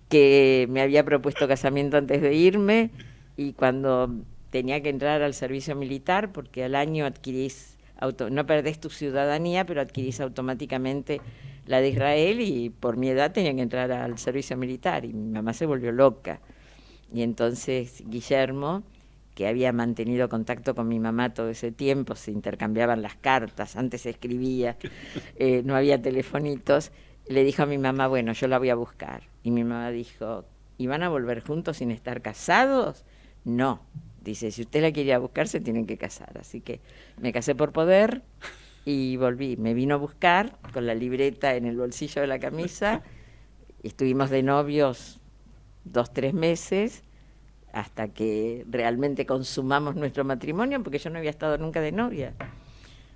[0.09, 2.89] que me había propuesto casamiento antes de irme
[3.38, 4.09] y cuando
[4.49, 9.65] tenía que entrar al servicio militar, porque al año adquirís, auto, no perdés tu ciudadanía,
[9.65, 11.21] pero adquirís automáticamente
[11.65, 15.32] la de Israel y por mi edad tenía que entrar al servicio militar y mi
[15.32, 16.39] mamá se volvió loca.
[17.14, 18.84] Y entonces Guillermo,
[19.36, 24.01] que había mantenido contacto con mi mamá todo ese tiempo, se intercambiaban las cartas, antes
[24.01, 24.78] se escribía,
[25.38, 26.91] eh, no había telefonitos,
[27.28, 29.24] le dijo a mi mamá, bueno, yo la voy a buscar.
[29.43, 30.45] Y mi mamá dijo,
[30.78, 33.05] ¿y van a volver juntos sin estar casados?
[33.45, 33.82] No.
[34.22, 36.38] Dice, si usted la quería buscar, se tienen que casar.
[36.39, 36.82] Así que
[37.22, 38.24] me casé por poder
[38.84, 39.55] y volví.
[39.57, 43.01] Me vino a buscar con la libreta en el bolsillo de la camisa.
[43.84, 45.20] Estuvimos de novios
[45.92, 47.04] dos, tres meses
[47.72, 52.34] hasta que realmente consumamos nuestro matrimonio, porque yo no había estado nunca de novia.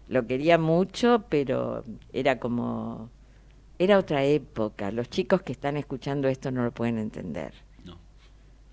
[0.07, 3.09] Lo quería mucho, pero era como
[3.79, 4.91] era otra época.
[4.91, 7.53] Los chicos que están escuchando esto no lo pueden entender.
[7.83, 7.97] No.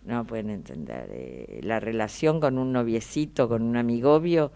[0.04, 1.08] No lo pueden entender.
[1.10, 4.52] Eh, la relación con un noviecito, con un amigobio,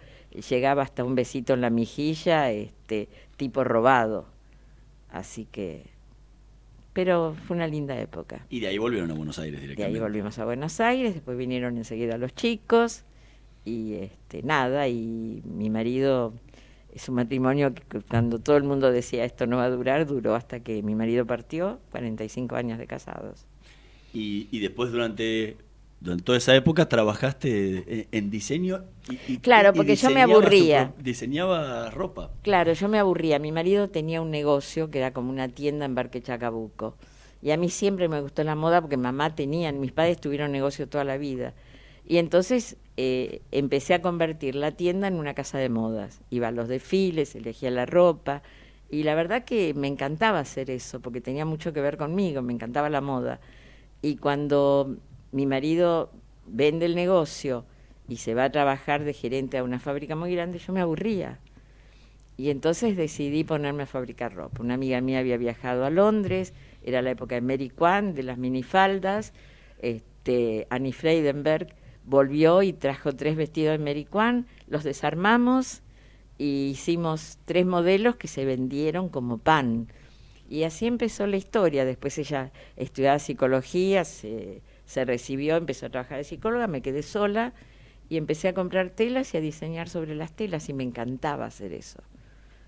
[0.48, 4.26] llegaba hasta un besito en la mejilla, este, tipo robado.
[5.10, 5.93] Así que.
[6.94, 8.46] Pero fue una linda época.
[8.48, 9.92] Y de ahí volvieron a Buenos Aires directamente.
[9.92, 13.04] De ahí volvimos a Buenos Aires, después vinieron enseguida los chicos
[13.66, 16.32] y este nada y mi marido
[16.94, 20.34] es un matrimonio que cuando todo el mundo decía esto no va a durar, duró
[20.34, 23.46] hasta que mi marido partió, 45 años de casados.
[24.12, 25.56] Y, y después durante,
[26.04, 28.84] durante toda esa época trabajaste en, diseño
[29.26, 30.92] y, Claro, porque yo me aburría.
[30.98, 32.30] diseñaba ropa.
[32.42, 33.38] Claro, yo me aburría.
[33.38, 36.94] Mi marido tenía un negocio que era como una tienda en Barque Chacabuco.
[37.40, 40.86] Y a mí siempre me gustó la moda porque mamá tenía, mis padres tuvieron negocio
[40.86, 41.54] toda la vida.
[42.06, 46.20] Y entonces eh, empecé a convertir la tienda en una casa de modas.
[46.28, 48.42] Iba a los desfiles, elegía la ropa
[48.90, 52.52] y la verdad que me encantaba hacer eso porque tenía mucho que ver conmigo, me
[52.52, 53.40] encantaba la moda.
[54.02, 54.98] Y cuando
[55.34, 56.12] mi marido
[56.46, 57.64] vende el negocio
[58.08, 61.40] y se va a trabajar de gerente a una fábrica muy grande, yo me aburría.
[62.36, 64.62] Y entonces decidí ponerme a fabricar ropa.
[64.62, 66.54] Una amiga mía había viajado a Londres,
[66.84, 69.32] era la época de Mary Kwan, de las minifaldas,
[69.80, 71.74] este, Annie Freidenberg,
[72.04, 74.06] volvió y trajo tres vestidos de Mary
[74.68, 75.82] los desarmamos
[76.38, 79.88] y hicimos tres modelos que se vendieron como pan.
[80.48, 81.84] Y así empezó la historia.
[81.84, 87.52] Después ella estudiaba psicología, se, se recibió, empezó a trabajar de psicóloga, me quedé sola
[88.08, 91.72] y empecé a comprar telas y a diseñar sobre las telas y me encantaba hacer
[91.72, 92.02] eso.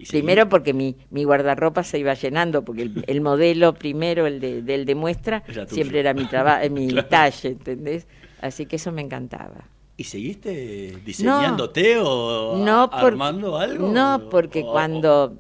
[0.08, 4.84] Primero porque mi, mi guardarropa se iba llenando, porque el, modelo primero, el de, del
[4.84, 8.06] de muestra, siempre era mi, trabajo mi talle, ¿entendés?
[8.42, 9.64] Así que eso me encantaba.
[9.96, 12.62] ¿Y seguiste diseñándote o
[12.92, 13.88] armando algo?
[13.88, 15.38] No, porque cuando,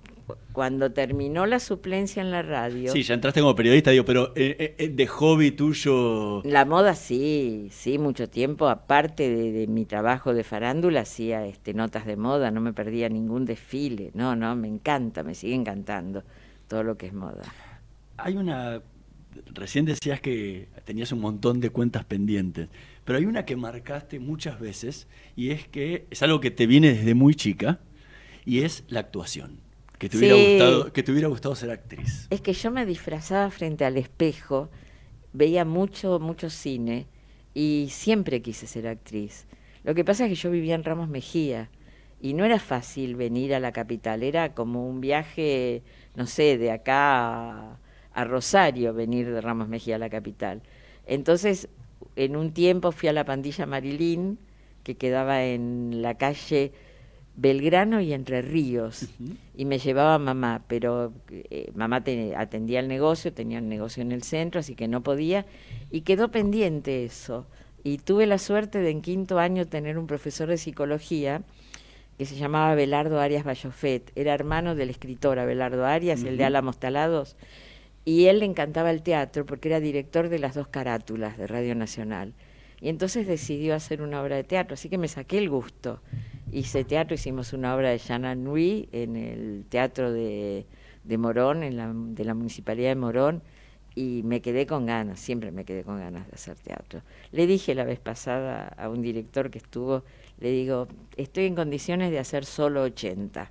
[0.52, 2.92] cuando terminó la suplencia en la radio.
[2.92, 6.42] Sí, ya entraste como periodista, digo, pero eh, eh, eh, de hobby tuyo.
[6.44, 8.68] La moda sí, sí, mucho tiempo.
[8.68, 13.44] Aparte de, mi trabajo de farándula, hacía este, notas de moda, no me perdía ningún
[13.44, 14.10] desfile.
[14.14, 16.22] No, no, me encanta, me sigue encantando
[16.68, 17.42] todo lo que es moda.
[18.16, 18.82] Hay una
[19.52, 22.68] recién decías que tenías un montón de cuentas pendientes,
[23.04, 26.94] pero hay una que marcaste muchas veces y es que es algo que te viene
[26.94, 27.80] desde muy chica
[28.46, 29.65] y es la actuación.
[29.98, 32.26] Que te, hubiera, gustado, que te hubiera gustado ser actriz.
[32.30, 34.68] Es que yo me disfrazaba frente al espejo,
[35.32, 37.06] veía mucho, mucho cine
[37.54, 39.46] y siempre quise ser actriz.
[39.84, 41.70] Lo que pasa es que yo vivía en Ramos Mejía
[42.20, 45.82] y no era fácil venir a la capital, era como un viaje,
[46.14, 47.78] no sé, de acá a
[48.16, 50.62] a Rosario venir de Ramos Mejía a la capital.
[51.06, 51.68] Entonces,
[52.16, 54.38] en un tiempo fui a la pandilla Marilín,
[54.82, 56.72] que quedaba en la calle
[57.36, 59.08] Belgrano y Entre Ríos,
[59.54, 62.02] y me llevaba mamá, pero eh, mamá
[62.36, 65.44] atendía el negocio, tenía un negocio en el centro, así que no podía,
[65.90, 67.46] y quedó pendiente eso.
[67.84, 71.42] Y tuve la suerte de en quinto año tener un profesor de psicología
[72.16, 76.78] que se llamaba Belardo Arias Bayofet, era hermano del escritor Abelardo Arias, el de Álamos
[76.78, 77.36] Talados,
[78.06, 81.74] y él le encantaba el teatro porque era director de las dos carátulas de Radio
[81.74, 82.32] Nacional.
[82.80, 86.00] Y entonces decidió hacer una obra de teatro, así que me saqué el gusto.
[86.52, 90.64] Hice teatro, hicimos una obra de Jean Nui en el teatro de,
[91.04, 93.42] de Morón, en la, de la municipalidad de Morón,
[93.96, 97.02] y me quedé con ganas, siempre me quedé con ganas de hacer teatro.
[97.32, 100.04] Le dije la vez pasada a un director que estuvo,
[100.38, 100.86] le digo,
[101.16, 103.50] estoy en condiciones de hacer solo 80.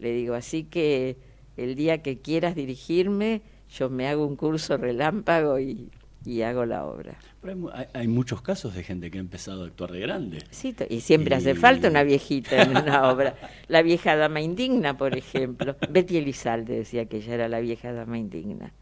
[0.00, 1.16] Le digo, así que
[1.56, 5.90] el día que quieras dirigirme, yo me hago un curso relámpago y,
[6.24, 7.16] y hago la obra.
[7.40, 10.38] Pero hay hay, muchos casos de gente que ha empezado a actuar de grande.
[10.50, 13.34] Sí, y siempre hace falta una viejita en una obra.
[13.68, 15.76] La vieja dama indigna, por ejemplo.
[15.90, 18.72] Betty Elizalde decía que ella era la vieja dama indigna.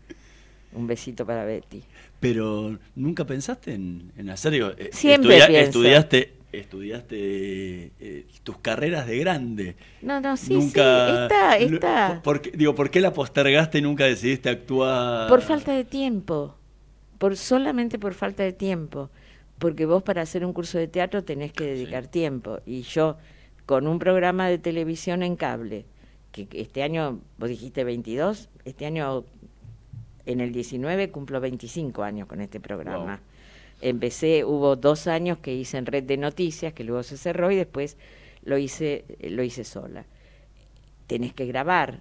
[0.72, 1.82] Un besito para Betty.
[2.20, 5.52] Pero nunca pensaste en, en hacer, digo, eh, Siempre pienso.
[5.52, 9.76] estudiaste, estudiaste eh, tus carreras de grande.
[10.02, 12.20] No, no, sí, nunca, sí, está, está.
[12.22, 15.28] ¿por qué- digo, ¿por qué la postergaste y nunca decidiste actuar?
[15.28, 16.56] Por falta de tiempo.
[17.20, 19.10] Por, solamente por falta de tiempo.
[19.58, 22.60] Porque vos para hacer un curso de teatro tenés que dedicar tiempo.
[22.64, 23.18] Y yo,
[23.66, 25.84] con un programa de televisión en cable,
[26.32, 29.24] que este año, vos dijiste 22, este año,
[30.24, 33.20] en el 19, cumplo 25 años con este programa.
[33.82, 37.56] Empecé, hubo dos años que hice en Red de Noticias, que luego se cerró, y
[37.56, 37.98] después
[38.44, 40.06] lo hice, lo hice sola.
[41.06, 42.00] Tenés que grabar.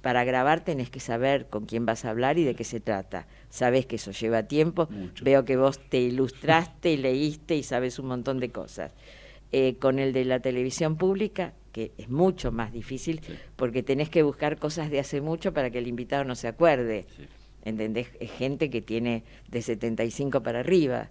[0.00, 3.26] Para grabar tenés que saber con quién vas a hablar y de qué se trata.
[3.50, 4.88] Sabés que eso lleva tiempo.
[5.22, 8.92] Veo que vos te ilustraste y leíste y sabes un montón de cosas.
[9.52, 13.20] Eh, con el de la televisión pública, que es mucho más difícil,
[13.54, 17.06] porque tenés que buscar cosas de hace mucho para que el invitado no se acuerde.
[17.64, 18.08] ¿Entendés?
[18.20, 21.10] Es gente que tiene de 75 para arriba.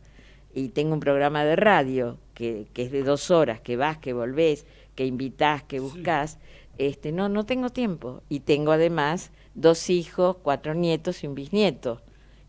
[0.53, 4.13] Y tengo un programa de radio que, que es de dos horas, que vas, que
[4.13, 4.65] volvés,
[4.95, 6.39] que invitás, que buscás.
[6.77, 8.21] Este, no, no tengo tiempo.
[8.29, 12.01] Y tengo además dos hijos, cuatro nietos y un bisnieto.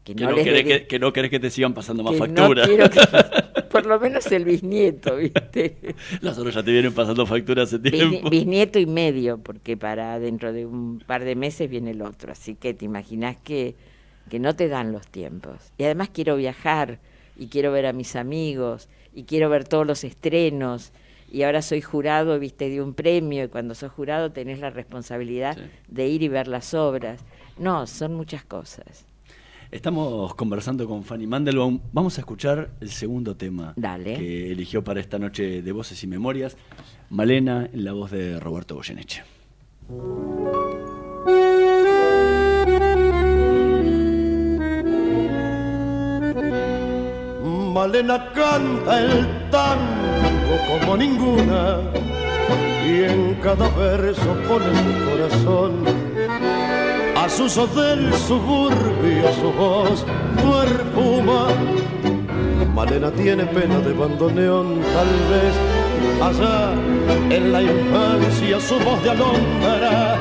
[0.05, 2.19] Que, Que no, no, querés que, que no querés que te sigan pasando más no
[2.19, 2.69] facturas.
[2.69, 5.77] que- por lo menos el bisnieto, ¿viste?
[6.21, 8.31] Las otras ya te vienen pasando facturas hace tiempo.
[8.31, 12.33] bisnieto y medio, porque para dentro de un par de meses viene el otro.
[12.33, 13.75] Así que te imaginas que,
[14.31, 15.57] que no te dan los tiempos.
[15.77, 17.01] Y además quiero viajar
[17.37, 20.93] y quiero ver a mis amigos y quiero ver todos los estrenos.
[21.37, 25.55] Y ahora soy jurado, viste, de un premio y cuando sos jurado tenés la responsabilidad
[25.87, 27.23] de ir y ver las obras.
[27.59, 29.05] No, son muchas cosas.
[29.71, 31.79] Estamos conversando con Fanny Mandelbaum.
[31.93, 34.15] Vamos a escuchar el segundo tema Dale.
[34.15, 36.57] que eligió para esta noche de Voces y Memorias.
[37.11, 39.23] Malena, en la voz de Roberto Goyeneche.
[47.75, 50.26] Malena canta el tango
[50.69, 51.79] como ninguna.
[52.87, 55.73] Y en cada verso pone su corazón.
[57.17, 60.05] A sus del suburbio su voz
[60.37, 61.49] perfuma.
[62.75, 65.55] Malena tiene pena de bandoneón, tal vez
[66.23, 66.73] allá
[67.31, 70.19] en la infancia su voz de alondra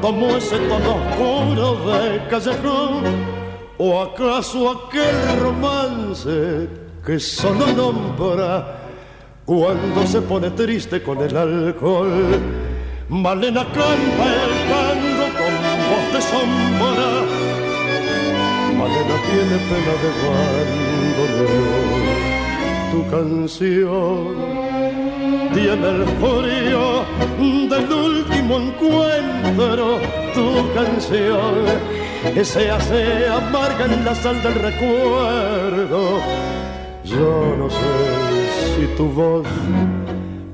[0.00, 3.04] como ese tono oscuro de callejón.
[3.78, 6.68] O acaso aquel romance
[7.04, 8.83] que solo nombra
[9.44, 12.40] cuando se pone triste con el alcohol.
[13.08, 15.54] Malena canta el tango con
[15.90, 17.10] voz de sombra.
[18.78, 20.10] Malena tiene pena de
[21.20, 22.04] bandoneón.
[22.92, 24.34] Tu canción
[25.52, 27.04] tiene el frío
[27.68, 29.84] del último encuentro.
[30.34, 31.54] Tu canción
[32.42, 36.20] se hace amarga en la sal del recuerdo.
[37.04, 38.43] Yo no sé
[38.74, 39.46] si tu voz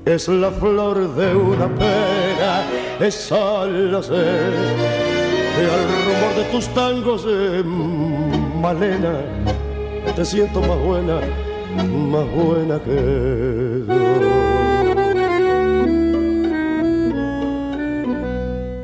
[0.04, 2.64] es la flor de una pera,
[3.00, 4.90] es solo sé
[5.68, 7.62] al rumor de tus tangos, eh,
[8.62, 9.20] Malena,
[10.16, 11.20] te siento más buena,
[12.10, 14.40] más buena que yo.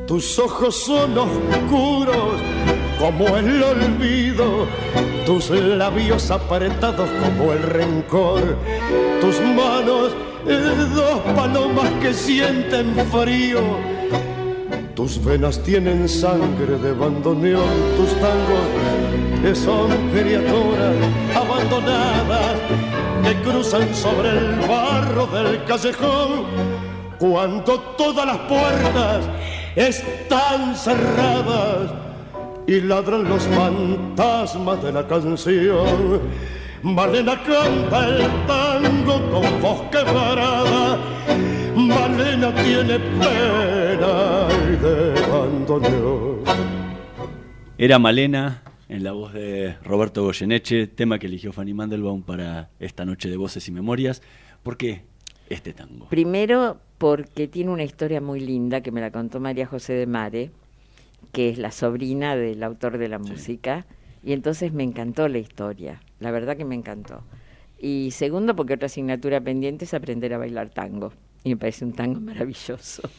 [0.05, 2.41] Tus ojos son oscuros
[2.99, 4.67] como el olvido,
[5.25, 8.57] tus labios apretados como el rencor,
[9.21, 10.15] tus manos
[10.47, 13.61] eh, dos palomas que sienten frío,
[14.95, 18.97] tus venas tienen sangre de bandoneón, tus tangos
[19.55, 20.95] son criaturas
[21.33, 22.55] abandonadas
[23.23, 26.45] que cruzan sobre el barro del callejón
[27.17, 29.25] cuando todas las puertas
[29.75, 32.06] están cerradas
[32.67, 36.19] y ladran los fantasmas de la canción.
[36.83, 40.99] Malena canta el tango con voz quebrada.
[41.75, 46.43] Malena tiene pena y de bandoneón.
[47.77, 53.05] Era Malena, en la voz de Roberto Goyeneche, tema que eligió Fanny Mandelbaum para esta
[53.05, 54.21] noche de Voces y Memorias.
[54.63, 55.03] ¿Por qué
[55.49, 56.07] este tango?
[56.09, 60.51] Primero, porque tiene una historia muy linda que me la contó María José de Mare,
[61.31, 63.85] que es la sobrina del autor de la música,
[64.23, 67.23] y entonces me encantó la historia, la verdad que me encantó.
[67.79, 71.13] Y segundo, porque otra asignatura pendiente es aprender a bailar tango,
[71.43, 73.03] y me parece un tango maravilloso.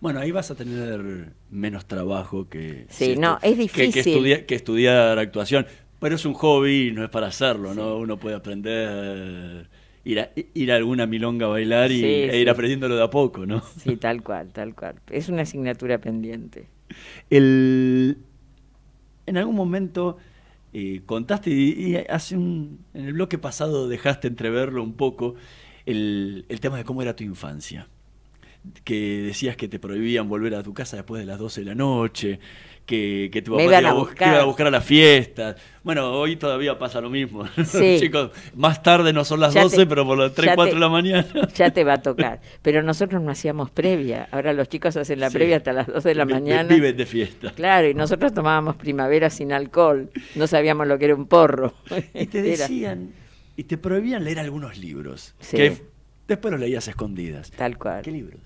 [0.00, 2.86] Bueno, ahí vas a tener menos trabajo que...
[2.88, 4.12] Sí, si no, es que- Que, difícil.
[4.14, 5.66] estudia- que estudiar actuación.
[5.98, 7.96] Pero es un hobby, no es para hacerlo, ¿no?
[7.96, 9.68] Uno puede aprender,
[10.04, 12.36] ir a, ir a alguna milonga a bailar y, Sí, e sí.
[12.38, 13.62] ir aprendiéndolo de a poco, ¿no?
[13.76, 14.96] Sí, tal cual, tal cual.
[15.10, 16.68] Es una asignatura pendiente.
[17.30, 18.18] El,
[19.26, 20.16] en algún momento
[20.72, 25.34] eh, contaste, y, y hace un, en el bloque pasado dejaste entreverlo un poco,
[25.86, 27.88] el, el tema de cómo era tu infancia.
[28.84, 31.74] Que decías que te prohibían volver a tu casa después de las 12 de la
[31.74, 32.40] noche,
[32.88, 34.28] que, que tu papá te iba, a te buscar.
[34.32, 35.54] iba a buscar a la fiesta.
[35.84, 37.44] Bueno, hoy todavía pasa lo mismo.
[37.64, 37.98] Sí.
[38.00, 40.70] Chicos, más tarde no son las Ya 12, te- pero por las 3, ya 4
[40.70, 41.26] te- de la mañana.
[41.54, 42.40] Ya te va a tocar.
[42.62, 44.26] Pero nosotros no hacíamos previa.
[44.32, 45.36] Ahora los chicos hacen la Sí.
[45.36, 46.74] previa hasta las 12 de la mañana.
[46.74, 47.52] Viven de fiesta.
[47.54, 50.10] Claro, y nosotros tomábamos primavera sin alcohol.
[50.34, 51.74] No sabíamos lo que era un porro.
[52.14, 53.12] Y te decían,
[53.54, 55.34] y te prohibían leer algunos libros.
[55.40, 55.56] Sí.
[55.58, 55.76] Que
[56.26, 57.50] después los leías a escondidas.
[57.50, 58.00] Tal cual.
[58.02, 58.40] ¿Qué libros?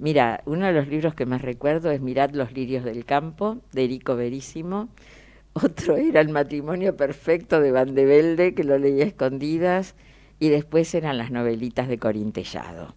[0.00, 3.84] Mira, uno de los libros que más recuerdo es Mirad los lirios del campo, de
[3.84, 4.88] Erico Verísimo.
[5.52, 9.94] Otro era El matrimonio perfecto de Van de Velde, que lo leía a escondidas.
[10.38, 12.94] Y después eran las novelitas de Corintellado,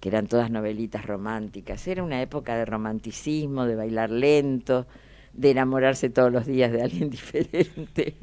[0.00, 1.88] que eran todas novelitas románticas.
[1.88, 4.86] Era una época de romanticismo, de bailar lento,
[5.32, 8.16] de enamorarse todos los días de alguien diferente.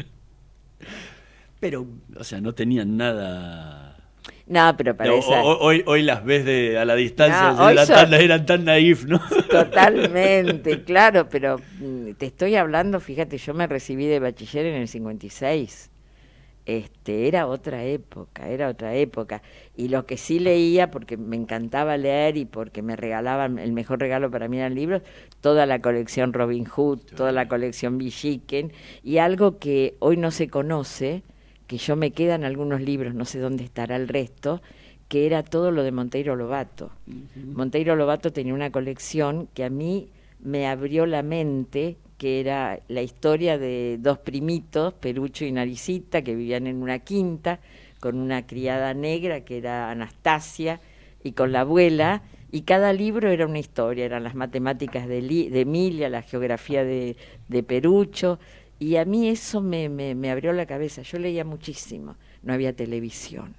[1.59, 3.91] Pero, o sea, no tenían nada.
[4.47, 5.41] No, pero para esa...
[5.43, 9.05] hoy, hoy las ves de, a la distancia, No, eran, son- tan, eran tan naif,
[9.05, 9.19] ¿no?
[9.49, 14.88] Totalmente, claro, pero mm, te estoy hablando, fíjate, yo me recibí de bachiller en el
[14.88, 15.89] 56.
[16.65, 19.41] Este, era otra época, era otra época.
[19.75, 23.99] Y lo que sí leía, porque me encantaba leer y porque me regalaban, el mejor
[23.99, 25.01] regalo para mí eran libros,
[25.41, 28.71] toda la colección Robin Hood, toda la colección Villiquen,
[29.03, 31.23] y algo que hoy no se conoce,
[31.72, 34.61] que yo me quedan algunos libros, no sé dónde estará el resto,
[35.07, 36.91] que era todo lo de Monteiro Lobato.
[37.55, 40.09] Monteiro Lobato tenía una colección que a mí
[40.43, 46.36] me abrió la mente, que era la historia de dos primitos, Perucho y Naricita, que
[46.36, 47.61] vivían en una quinta,
[48.01, 50.82] con una criada negra que era Anastasia,
[51.24, 55.47] y con la abuela, y cada libro era una historia, eran las matemáticas de, Li-
[55.47, 57.15] de Emilia, la geografía de,
[57.47, 58.39] de Perucho,
[58.82, 62.73] y a mí eso me, me, me abrió la cabeza, yo leía muchísimo, no había
[62.75, 63.53] televisión.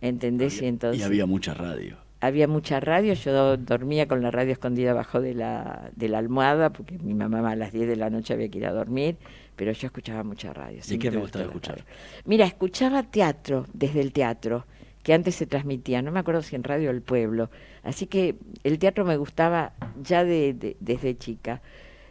[0.00, 0.62] ¿Entendés?
[0.62, 1.96] y entonces Y había mucha radio.
[2.20, 6.70] había mucha radio, yo dormía con la radio escondida abajo de la, de la almohada,
[6.72, 9.16] porque mi mamá a las 10 de la noche había que ir a dormir,
[9.56, 10.80] pero yo escuchaba mucha radio.
[10.88, 11.84] ¿Y qué te me gustaba escuchar?
[12.24, 14.66] Mira, escuchaba teatro desde el teatro,
[15.02, 17.50] que antes se transmitía, no me acuerdo si en Radio El Pueblo,
[17.82, 21.60] así que el teatro me gustaba ya de, de- desde chica.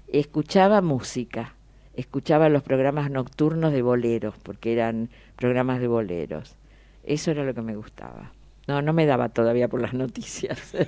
[0.09, 1.55] Escuchaba música,
[1.97, 6.55] escuchaba los programas nocturnos de boleros, porque eran programas de boleros.
[7.03, 8.31] Eso era lo que me gustaba.
[8.67, 10.73] No, no me daba todavía por las noticias.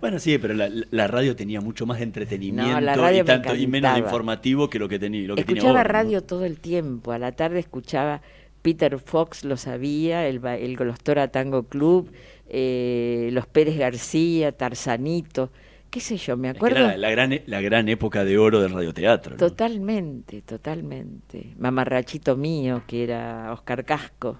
[0.00, 3.24] Bueno, sí, pero la, la radio tenía mucho más entretenimiento No, la radio y, me
[3.24, 5.26] tanto, y menos informativo que lo que tenía.
[5.26, 7.12] Lo que escuchaba radio todo el tiempo.
[7.12, 8.20] A la tarde escuchaba
[8.60, 12.12] Peter Fox, lo sabía, el, el Golostora Tango Club,
[12.50, 15.50] eh, los Pérez García, Tarzanito,
[15.94, 16.78] qué sé yo, me Es que acuerdo.
[16.80, 19.36] era la, la gran, la gran época de oro del radioteatro.
[19.38, 19.38] ¿no?
[19.38, 21.54] Totalmente, totalmente.
[21.56, 24.36] Mamarrachito mío, que era Oscar Casco.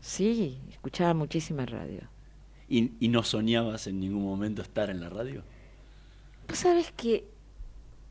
[0.00, 2.00] Sí, escuchaba muchísima radio.
[2.68, 5.44] ¿Y, ¿Y no soñabas en ningún momento estar en la radio?
[6.48, 7.26] Vos sabés que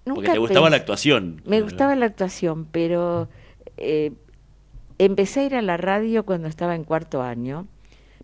[0.06, 1.42] nunca Porque te gustaba la actuación.
[1.46, 3.28] Me gustaba la actuación, pero
[3.76, 4.14] eh,
[4.98, 7.68] empecé a ir a la radio cuando estaba en cuarto año.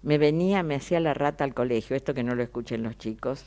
[0.03, 3.43] Me venía, me hacía la rata al colegio, esto que no lo escuchen los chicos.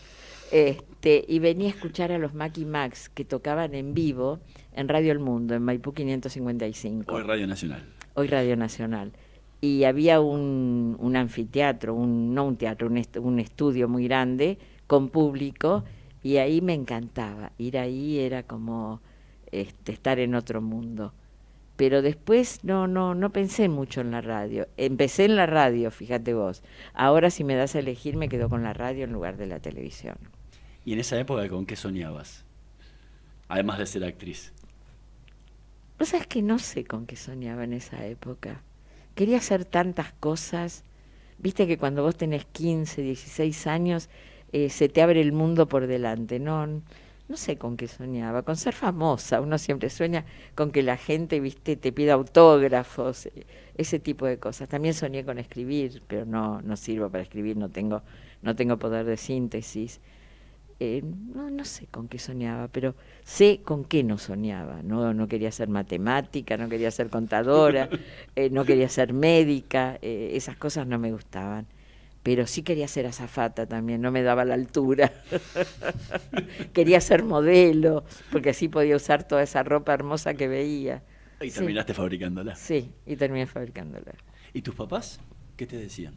[0.52, 4.40] Este, y venía a escuchar a los Macky Max que tocaban en vivo
[4.74, 7.84] en Radio El Mundo, en Maipú 555 Hoy Radio Nacional.
[8.14, 9.12] hoy Radio Nacional.
[9.60, 14.58] Y había un, un anfiteatro, un, no un teatro, un, est- un estudio muy grande
[14.86, 15.84] con público
[16.22, 17.52] y ahí me encantaba.
[17.58, 19.00] Ir ahí era como
[19.52, 21.12] este, estar en otro mundo.
[21.76, 24.66] Pero después no, no, no pensé mucho en la radio.
[24.76, 26.62] Empecé en la radio, fíjate vos.
[26.94, 29.60] Ahora si me das a elegir me quedo con la radio en lugar de la
[29.60, 30.16] televisión.
[30.90, 32.44] ¿Y en esa época con qué soñabas?
[33.46, 34.52] Además de ser actriz.
[35.96, 38.60] Vos sabés que no sé con qué soñaba en esa época.
[39.14, 40.82] Quería hacer tantas cosas.
[41.38, 44.08] Viste que cuando vos tenés 15, 16 años,
[44.50, 46.40] eh, se te abre el mundo por delante.
[46.40, 48.42] No, no sé con qué soñaba.
[48.42, 49.40] Con ser famosa.
[49.40, 50.24] Uno siempre sueña
[50.56, 54.68] con que la gente, viste, te pida autógrafos, eh, ese tipo de cosas.
[54.68, 58.02] También soñé con escribir, pero no, no sirvo para escribir, no tengo,
[58.42, 60.00] no tengo poder de síntesis.
[60.82, 64.80] Eh, no, no sé con qué soñaba, pero sé con qué no soñaba.
[64.82, 67.90] No, no quería ser matemática, no quería ser contadora,
[68.34, 71.66] eh, no quería ser médica, eh, esas cosas no me gustaban.
[72.22, 75.12] Pero sí quería ser azafata también, no me daba la altura.
[76.72, 81.02] quería ser modelo, porque así podía usar toda esa ropa hermosa que veía.
[81.42, 81.58] Y Sí.
[81.58, 82.56] terminaste fabricándola.
[82.56, 84.12] Sí, y terminé fabricándola.
[84.54, 85.20] ¿Y tus papás
[85.56, 86.14] qué te decían?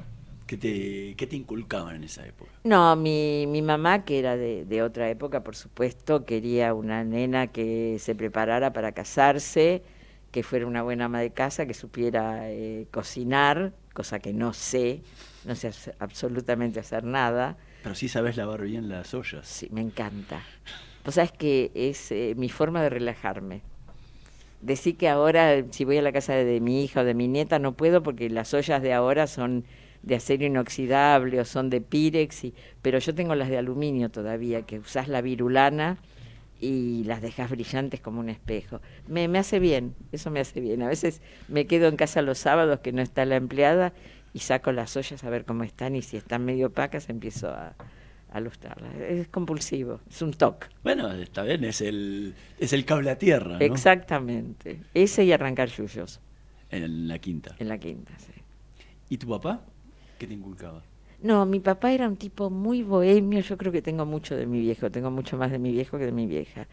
[0.54, 2.52] ¿Qué te, qué te inculcaban en esa época?
[2.64, 7.48] No, mi, mi mamá, que era de, de otra época, por supuesto, quería una nena
[7.48, 9.82] que se preparara para casarse,
[10.30, 15.02] que fuera una buena ama de casa, que supiera eh, cocinar, cosa que no sé,
[15.44, 17.58] no sé absolutamente hacer nada.
[17.82, 19.48] Pero sí sabes lavar bien las ollas.
[19.48, 20.44] Sí, me encanta.
[21.04, 23.62] Vos sabés que es eh, mi forma de relajarme.
[24.62, 27.58] Decir que ahora, si voy a la casa de, mi hija o de mi nieta,
[27.58, 29.66] no puedo porque las ollas de ahora son
[30.04, 34.62] de acero inoxidable o son de Pirex, y, pero yo tengo las de aluminio todavía,
[34.64, 35.98] que usás la virulana
[36.60, 38.80] y las dejas brillantes como un espejo.
[39.08, 40.82] Me, me hace bien, eso me hace bien.
[40.82, 43.94] A veces me quedo en casa los sábados que no está la empleada
[44.34, 47.76] y saco las ollas a ver cómo están y si están medio opacas empiezo a,
[48.32, 48.96] a lustrarlas.
[48.96, 50.68] Es compulsivo, es un toque.
[50.84, 53.60] Bueno, está bien, es el, es el cable a tierra, ¿no?
[53.60, 54.80] Exactamente.
[54.94, 56.20] Ese y arrancar yuyos
[56.72, 57.56] En la quinta.
[57.60, 58.32] en la quinta, sí.
[59.10, 59.62] ¿Y tu papá?
[60.18, 60.84] ¿Qué te inculcaba?
[61.22, 64.60] No, mi papá era un tipo muy bohemio, yo creo que tengo mucho de mi
[64.60, 66.68] viejo, tengo mucho más de mi viejo que de mi vieja.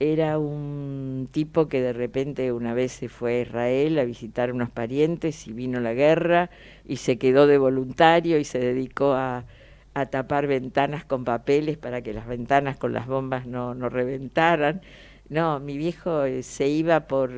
[0.00, 4.70] Era un tipo que de repente una vez se fue a Israel a visitar unos
[4.70, 6.50] parientes y vino la guerra
[6.86, 9.46] y se quedó de voluntario y se dedicó a,
[9.94, 14.82] a tapar ventanas con papeles para que las ventanas con las bombas no, no reventaran.
[15.28, 17.30] No, mi viejo eh, se iba por,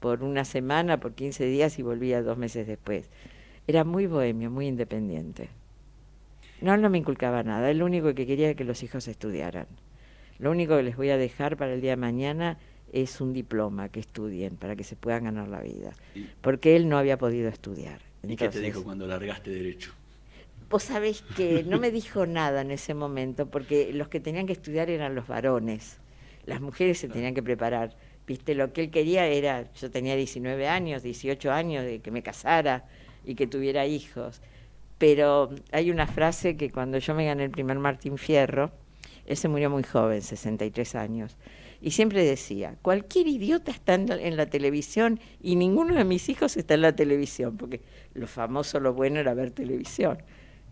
[0.00, 3.10] por una semana, por 15 días y volvía dos meses después.
[3.66, 5.48] Era muy bohemio, muy independiente.
[6.60, 7.70] No, no me inculcaba nada.
[7.70, 9.66] Él lo único que quería era que los hijos estudiaran.
[10.38, 12.58] Lo único que les voy a dejar para el día de mañana
[12.92, 15.92] es un diploma, que estudien, para que se puedan ganar la vida.
[16.40, 18.00] Porque él no había podido estudiar.
[18.22, 19.92] ¿Y qué te dijo cuando largaste derecho?
[20.70, 24.52] Vos sabés que no me dijo nada en ese momento, porque los que tenían que
[24.52, 25.98] estudiar eran los varones.
[26.46, 27.96] Las mujeres se tenían que preparar.
[28.26, 32.22] Viste, lo que él quería era, yo tenía 19 años, 18 años, de que me
[32.22, 32.84] casara
[33.24, 34.40] y que tuviera hijos.
[34.98, 38.70] Pero hay una frase que cuando yo me gané el primer Martín Fierro,
[39.26, 41.36] él se murió muy joven, 63 años,
[41.80, 46.74] y siempre decía, cualquier idiota está en la, televisión y ninguno de mis hijos está
[46.74, 47.82] en la televisión, porque
[48.14, 50.18] lo famoso, lo bueno era ver televisión.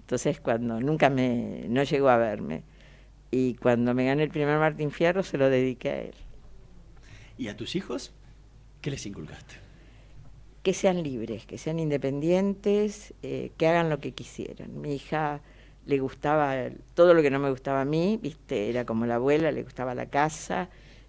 [0.01, 2.63] Entonces, cuando nunca me, no llegó a verme,
[3.31, 6.15] y cuando me gané el primer Martín Fierro, se lo dediqué a él.
[7.39, 8.13] ¿Y a tus hijos?
[8.81, 9.62] ¿Qué les inculcaste?
[10.63, 14.81] Que sean libres, que sean independientes, eh, que hagan lo que quisieran.
[14.81, 15.41] Mi hija
[15.87, 16.55] le gustaba
[16.95, 19.95] todo lo que no me gustaba a mí, viste, era como la abuela, le gustaba
[19.95, 20.69] la casa,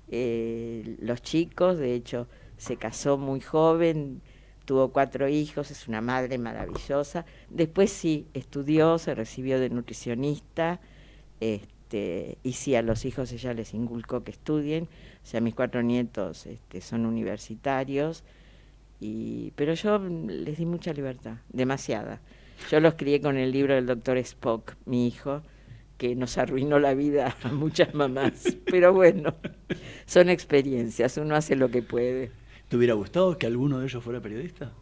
[0.10, 2.28] eh, los chicos, de hecho
[2.58, 4.22] se casó muy joven,
[4.66, 7.26] tuvo cuatro hijos, es una madre maravillosa.
[7.50, 10.80] Después sí, estudió, se recibió de nutricionista,
[11.40, 15.84] este, y sí, a los hijos ella les inculcó que estudien, o sea, mis cuatro
[15.84, 18.24] nietos este, son universitarios,
[19.00, 22.22] y, pero yo les di mucha libertad, demasiada.
[22.70, 25.42] Yo los crié con el libro del doctor Spock, mi hijo,
[25.98, 28.58] que nos arruinó la vida a muchas mamás.
[28.66, 29.36] Pero bueno,
[30.06, 32.32] son experiencias, uno hace lo que puede.
[32.70, 34.74] ¿Te hubiera gustado que alguno de ellos fuera periodista?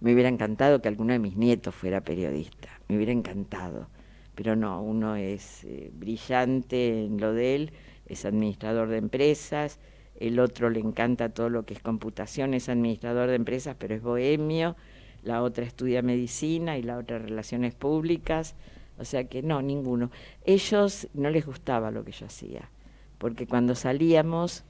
[0.00, 3.88] Me hubiera encantado que alguno de mis nietos fuera periodista, me hubiera encantado.
[4.34, 7.72] Pero no, uno es eh, brillante en lo de él,
[8.06, 9.80] es administrador de empresas,
[10.18, 14.02] el otro le encanta todo lo que es computación, es administrador de empresas, pero es
[14.02, 14.76] bohemio,
[15.22, 18.54] la otra estudia medicina y la otra relaciones públicas,
[18.98, 20.10] o sea que no, ninguno.
[20.44, 22.70] Ellos no les gustaba lo que yo hacía,
[23.18, 24.64] porque cuando salíamos,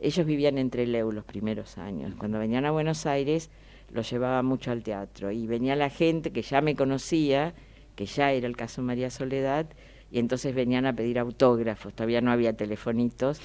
[0.00, 3.50] ellos vivían entre Leu los primeros años, cuando venían a Buenos Aires
[3.90, 7.54] los llevaba mucho al teatro y venía la gente que ya me conocía,
[7.96, 9.66] que ya era el caso María Soledad,
[10.10, 13.40] y entonces venían a pedir autógrafos, todavía no había telefonitos,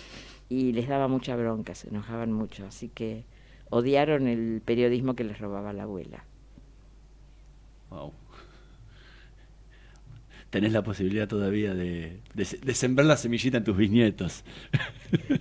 [0.50, 3.26] y les daba mucha bronca, se enojaban mucho, así que
[3.70, 6.24] odiaron el periodismo que les robaba la abuela.
[7.90, 8.14] Wow.
[10.54, 14.44] Tenés la posibilidad todavía de, de, de sembrar la semillita en tus bisnietos.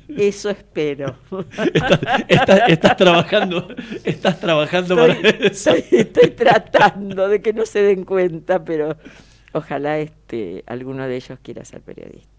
[0.08, 1.18] Eso espero.
[1.74, 3.68] estás, estás, estás trabajando,
[4.04, 5.74] estás trabajando estoy, para eso.
[5.74, 8.96] Estoy, estoy tratando de que no se den cuenta, pero
[9.52, 12.31] ojalá este alguno de ellos quiera ser periodista.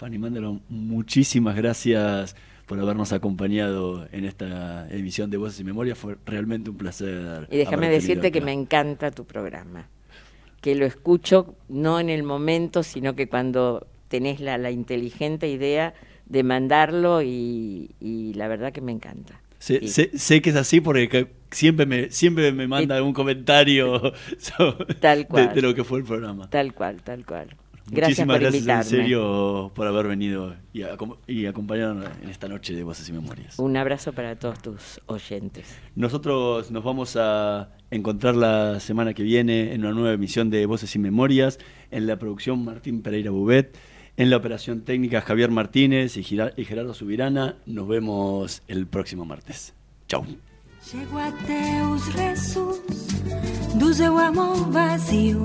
[0.00, 2.34] Fanny Mándalo, muchísimas gracias
[2.64, 5.94] por habernos acompañado en esta emisión de Voces y Memoria.
[5.94, 7.46] Fue realmente un placer.
[7.50, 9.90] Y déjame decirte que me encanta tu programa,
[10.62, 15.92] que lo escucho no en el momento, sino que cuando tenés la, la inteligente idea
[16.24, 19.38] de mandarlo y, y, la verdad que me encanta.
[19.58, 24.00] Sé, sé, sé que es así porque siempre me, siempre me manda algún comentario
[25.00, 26.48] tal cual, de, de, lo que fue el programa.
[26.48, 27.54] Tal cual, tal cual.
[27.90, 28.80] Gracias Muchísimas por gracias invitarme.
[28.82, 33.12] en serio por haber venido y, acom- y acompañarnos en esta noche de Voces y
[33.12, 33.58] Memorias.
[33.58, 35.76] Un abrazo para todos tus oyentes.
[35.96, 40.94] Nosotros nos vamos a encontrar la semana que viene en una nueva emisión de Voces
[40.94, 41.58] y Memorias,
[41.90, 43.76] en la producción Martín Pereira Bubet,
[44.16, 47.56] en la operación técnica Javier Martínez y Gerardo Subirana.
[47.66, 49.74] Nos vemos el próximo martes.
[50.08, 50.24] Chau.
[50.82, 52.80] Chego até os restos
[53.78, 55.42] do seu amor vazio.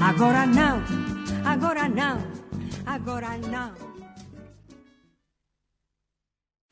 [0.00, 0.80] Agora não,
[1.44, 2.18] agora não,
[2.86, 3.91] agora não.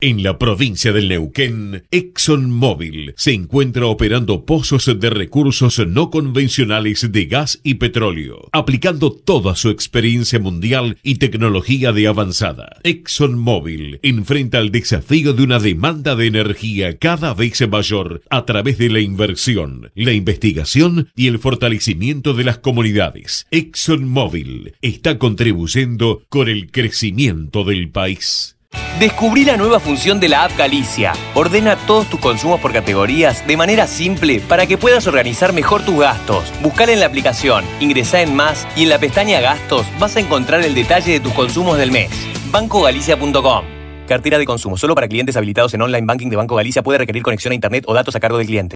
[0.03, 7.25] En la provincia del Neuquén, ExxonMobil se encuentra operando pozos de recursos no convencionales de
[7.27, 12.77] gas y petróleo, aplicando toda su experiencia mundial y tecnología de avanzada.
[12.83, 18.89] ExxonMobil enfrenta el desafío de una demanda de energía cada vez mayor a través de
[18.89, 23.45] la inversión, la investigación y el fortalecimiento de las comunidades.
[23.51, 28.57] ExxonMobil está contribuyendo con el crecimiento del país.
[29.01, 31.13] Descubrí la nueva función de la app Galicia.
[31.33, 35.99] Ordena todos tus consumos por categorías de manera simple para que puedas organizar mejor tus
[35.99, 36.53] gastos.
[36.61, 40.63] Buscala en la aplicación, ingresá en más y en la pestaña Gastos vas a encontrar
[40.63, 42.11] el detalle de tus consumos del mes.
[42.51, 43.65] BancoGalicia.com
[44.07, 47.23] Cartera de consumo solo para clientes habilitados en online banking de Banco Galicia puede requerir
[47.23, 48.75] conexión a internet o datos a cargo del cliente.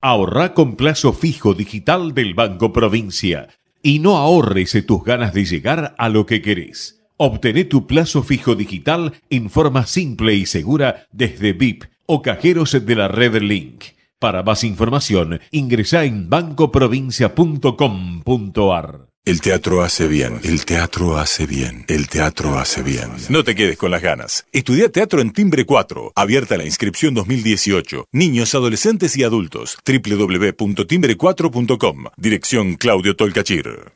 [0.00, 3.48] Ahorra con plazo fijo digital del Banco Provincia
[3.82, 7.02] y no ahorres tus ganas de llegar a lo que querés.
[7.16, 12.94] Obtené tu plazo fijo digital en forma simple y segura desde VIP o cajeros de
[12.94, 13.86] la red Link.
[14.18, 19.06] Para más información, ingresa en bancoprovincia.com.ar.
[19.24, 23.10] El teatro hace bien, el teatro hace bien, el teatro hace bien.
[23.28, 24.46] No te quedes con las ganas.
[24.52, 28.06] Estudia teatro en Timbre 4, abierta la inscripción 2018.
[28.10, 29.76] Niños, adolescentes y adultos.
[29.86, 32.04] www.timbre4.com.
[32.16, 33.92] Dirección Claudio Tolcachir.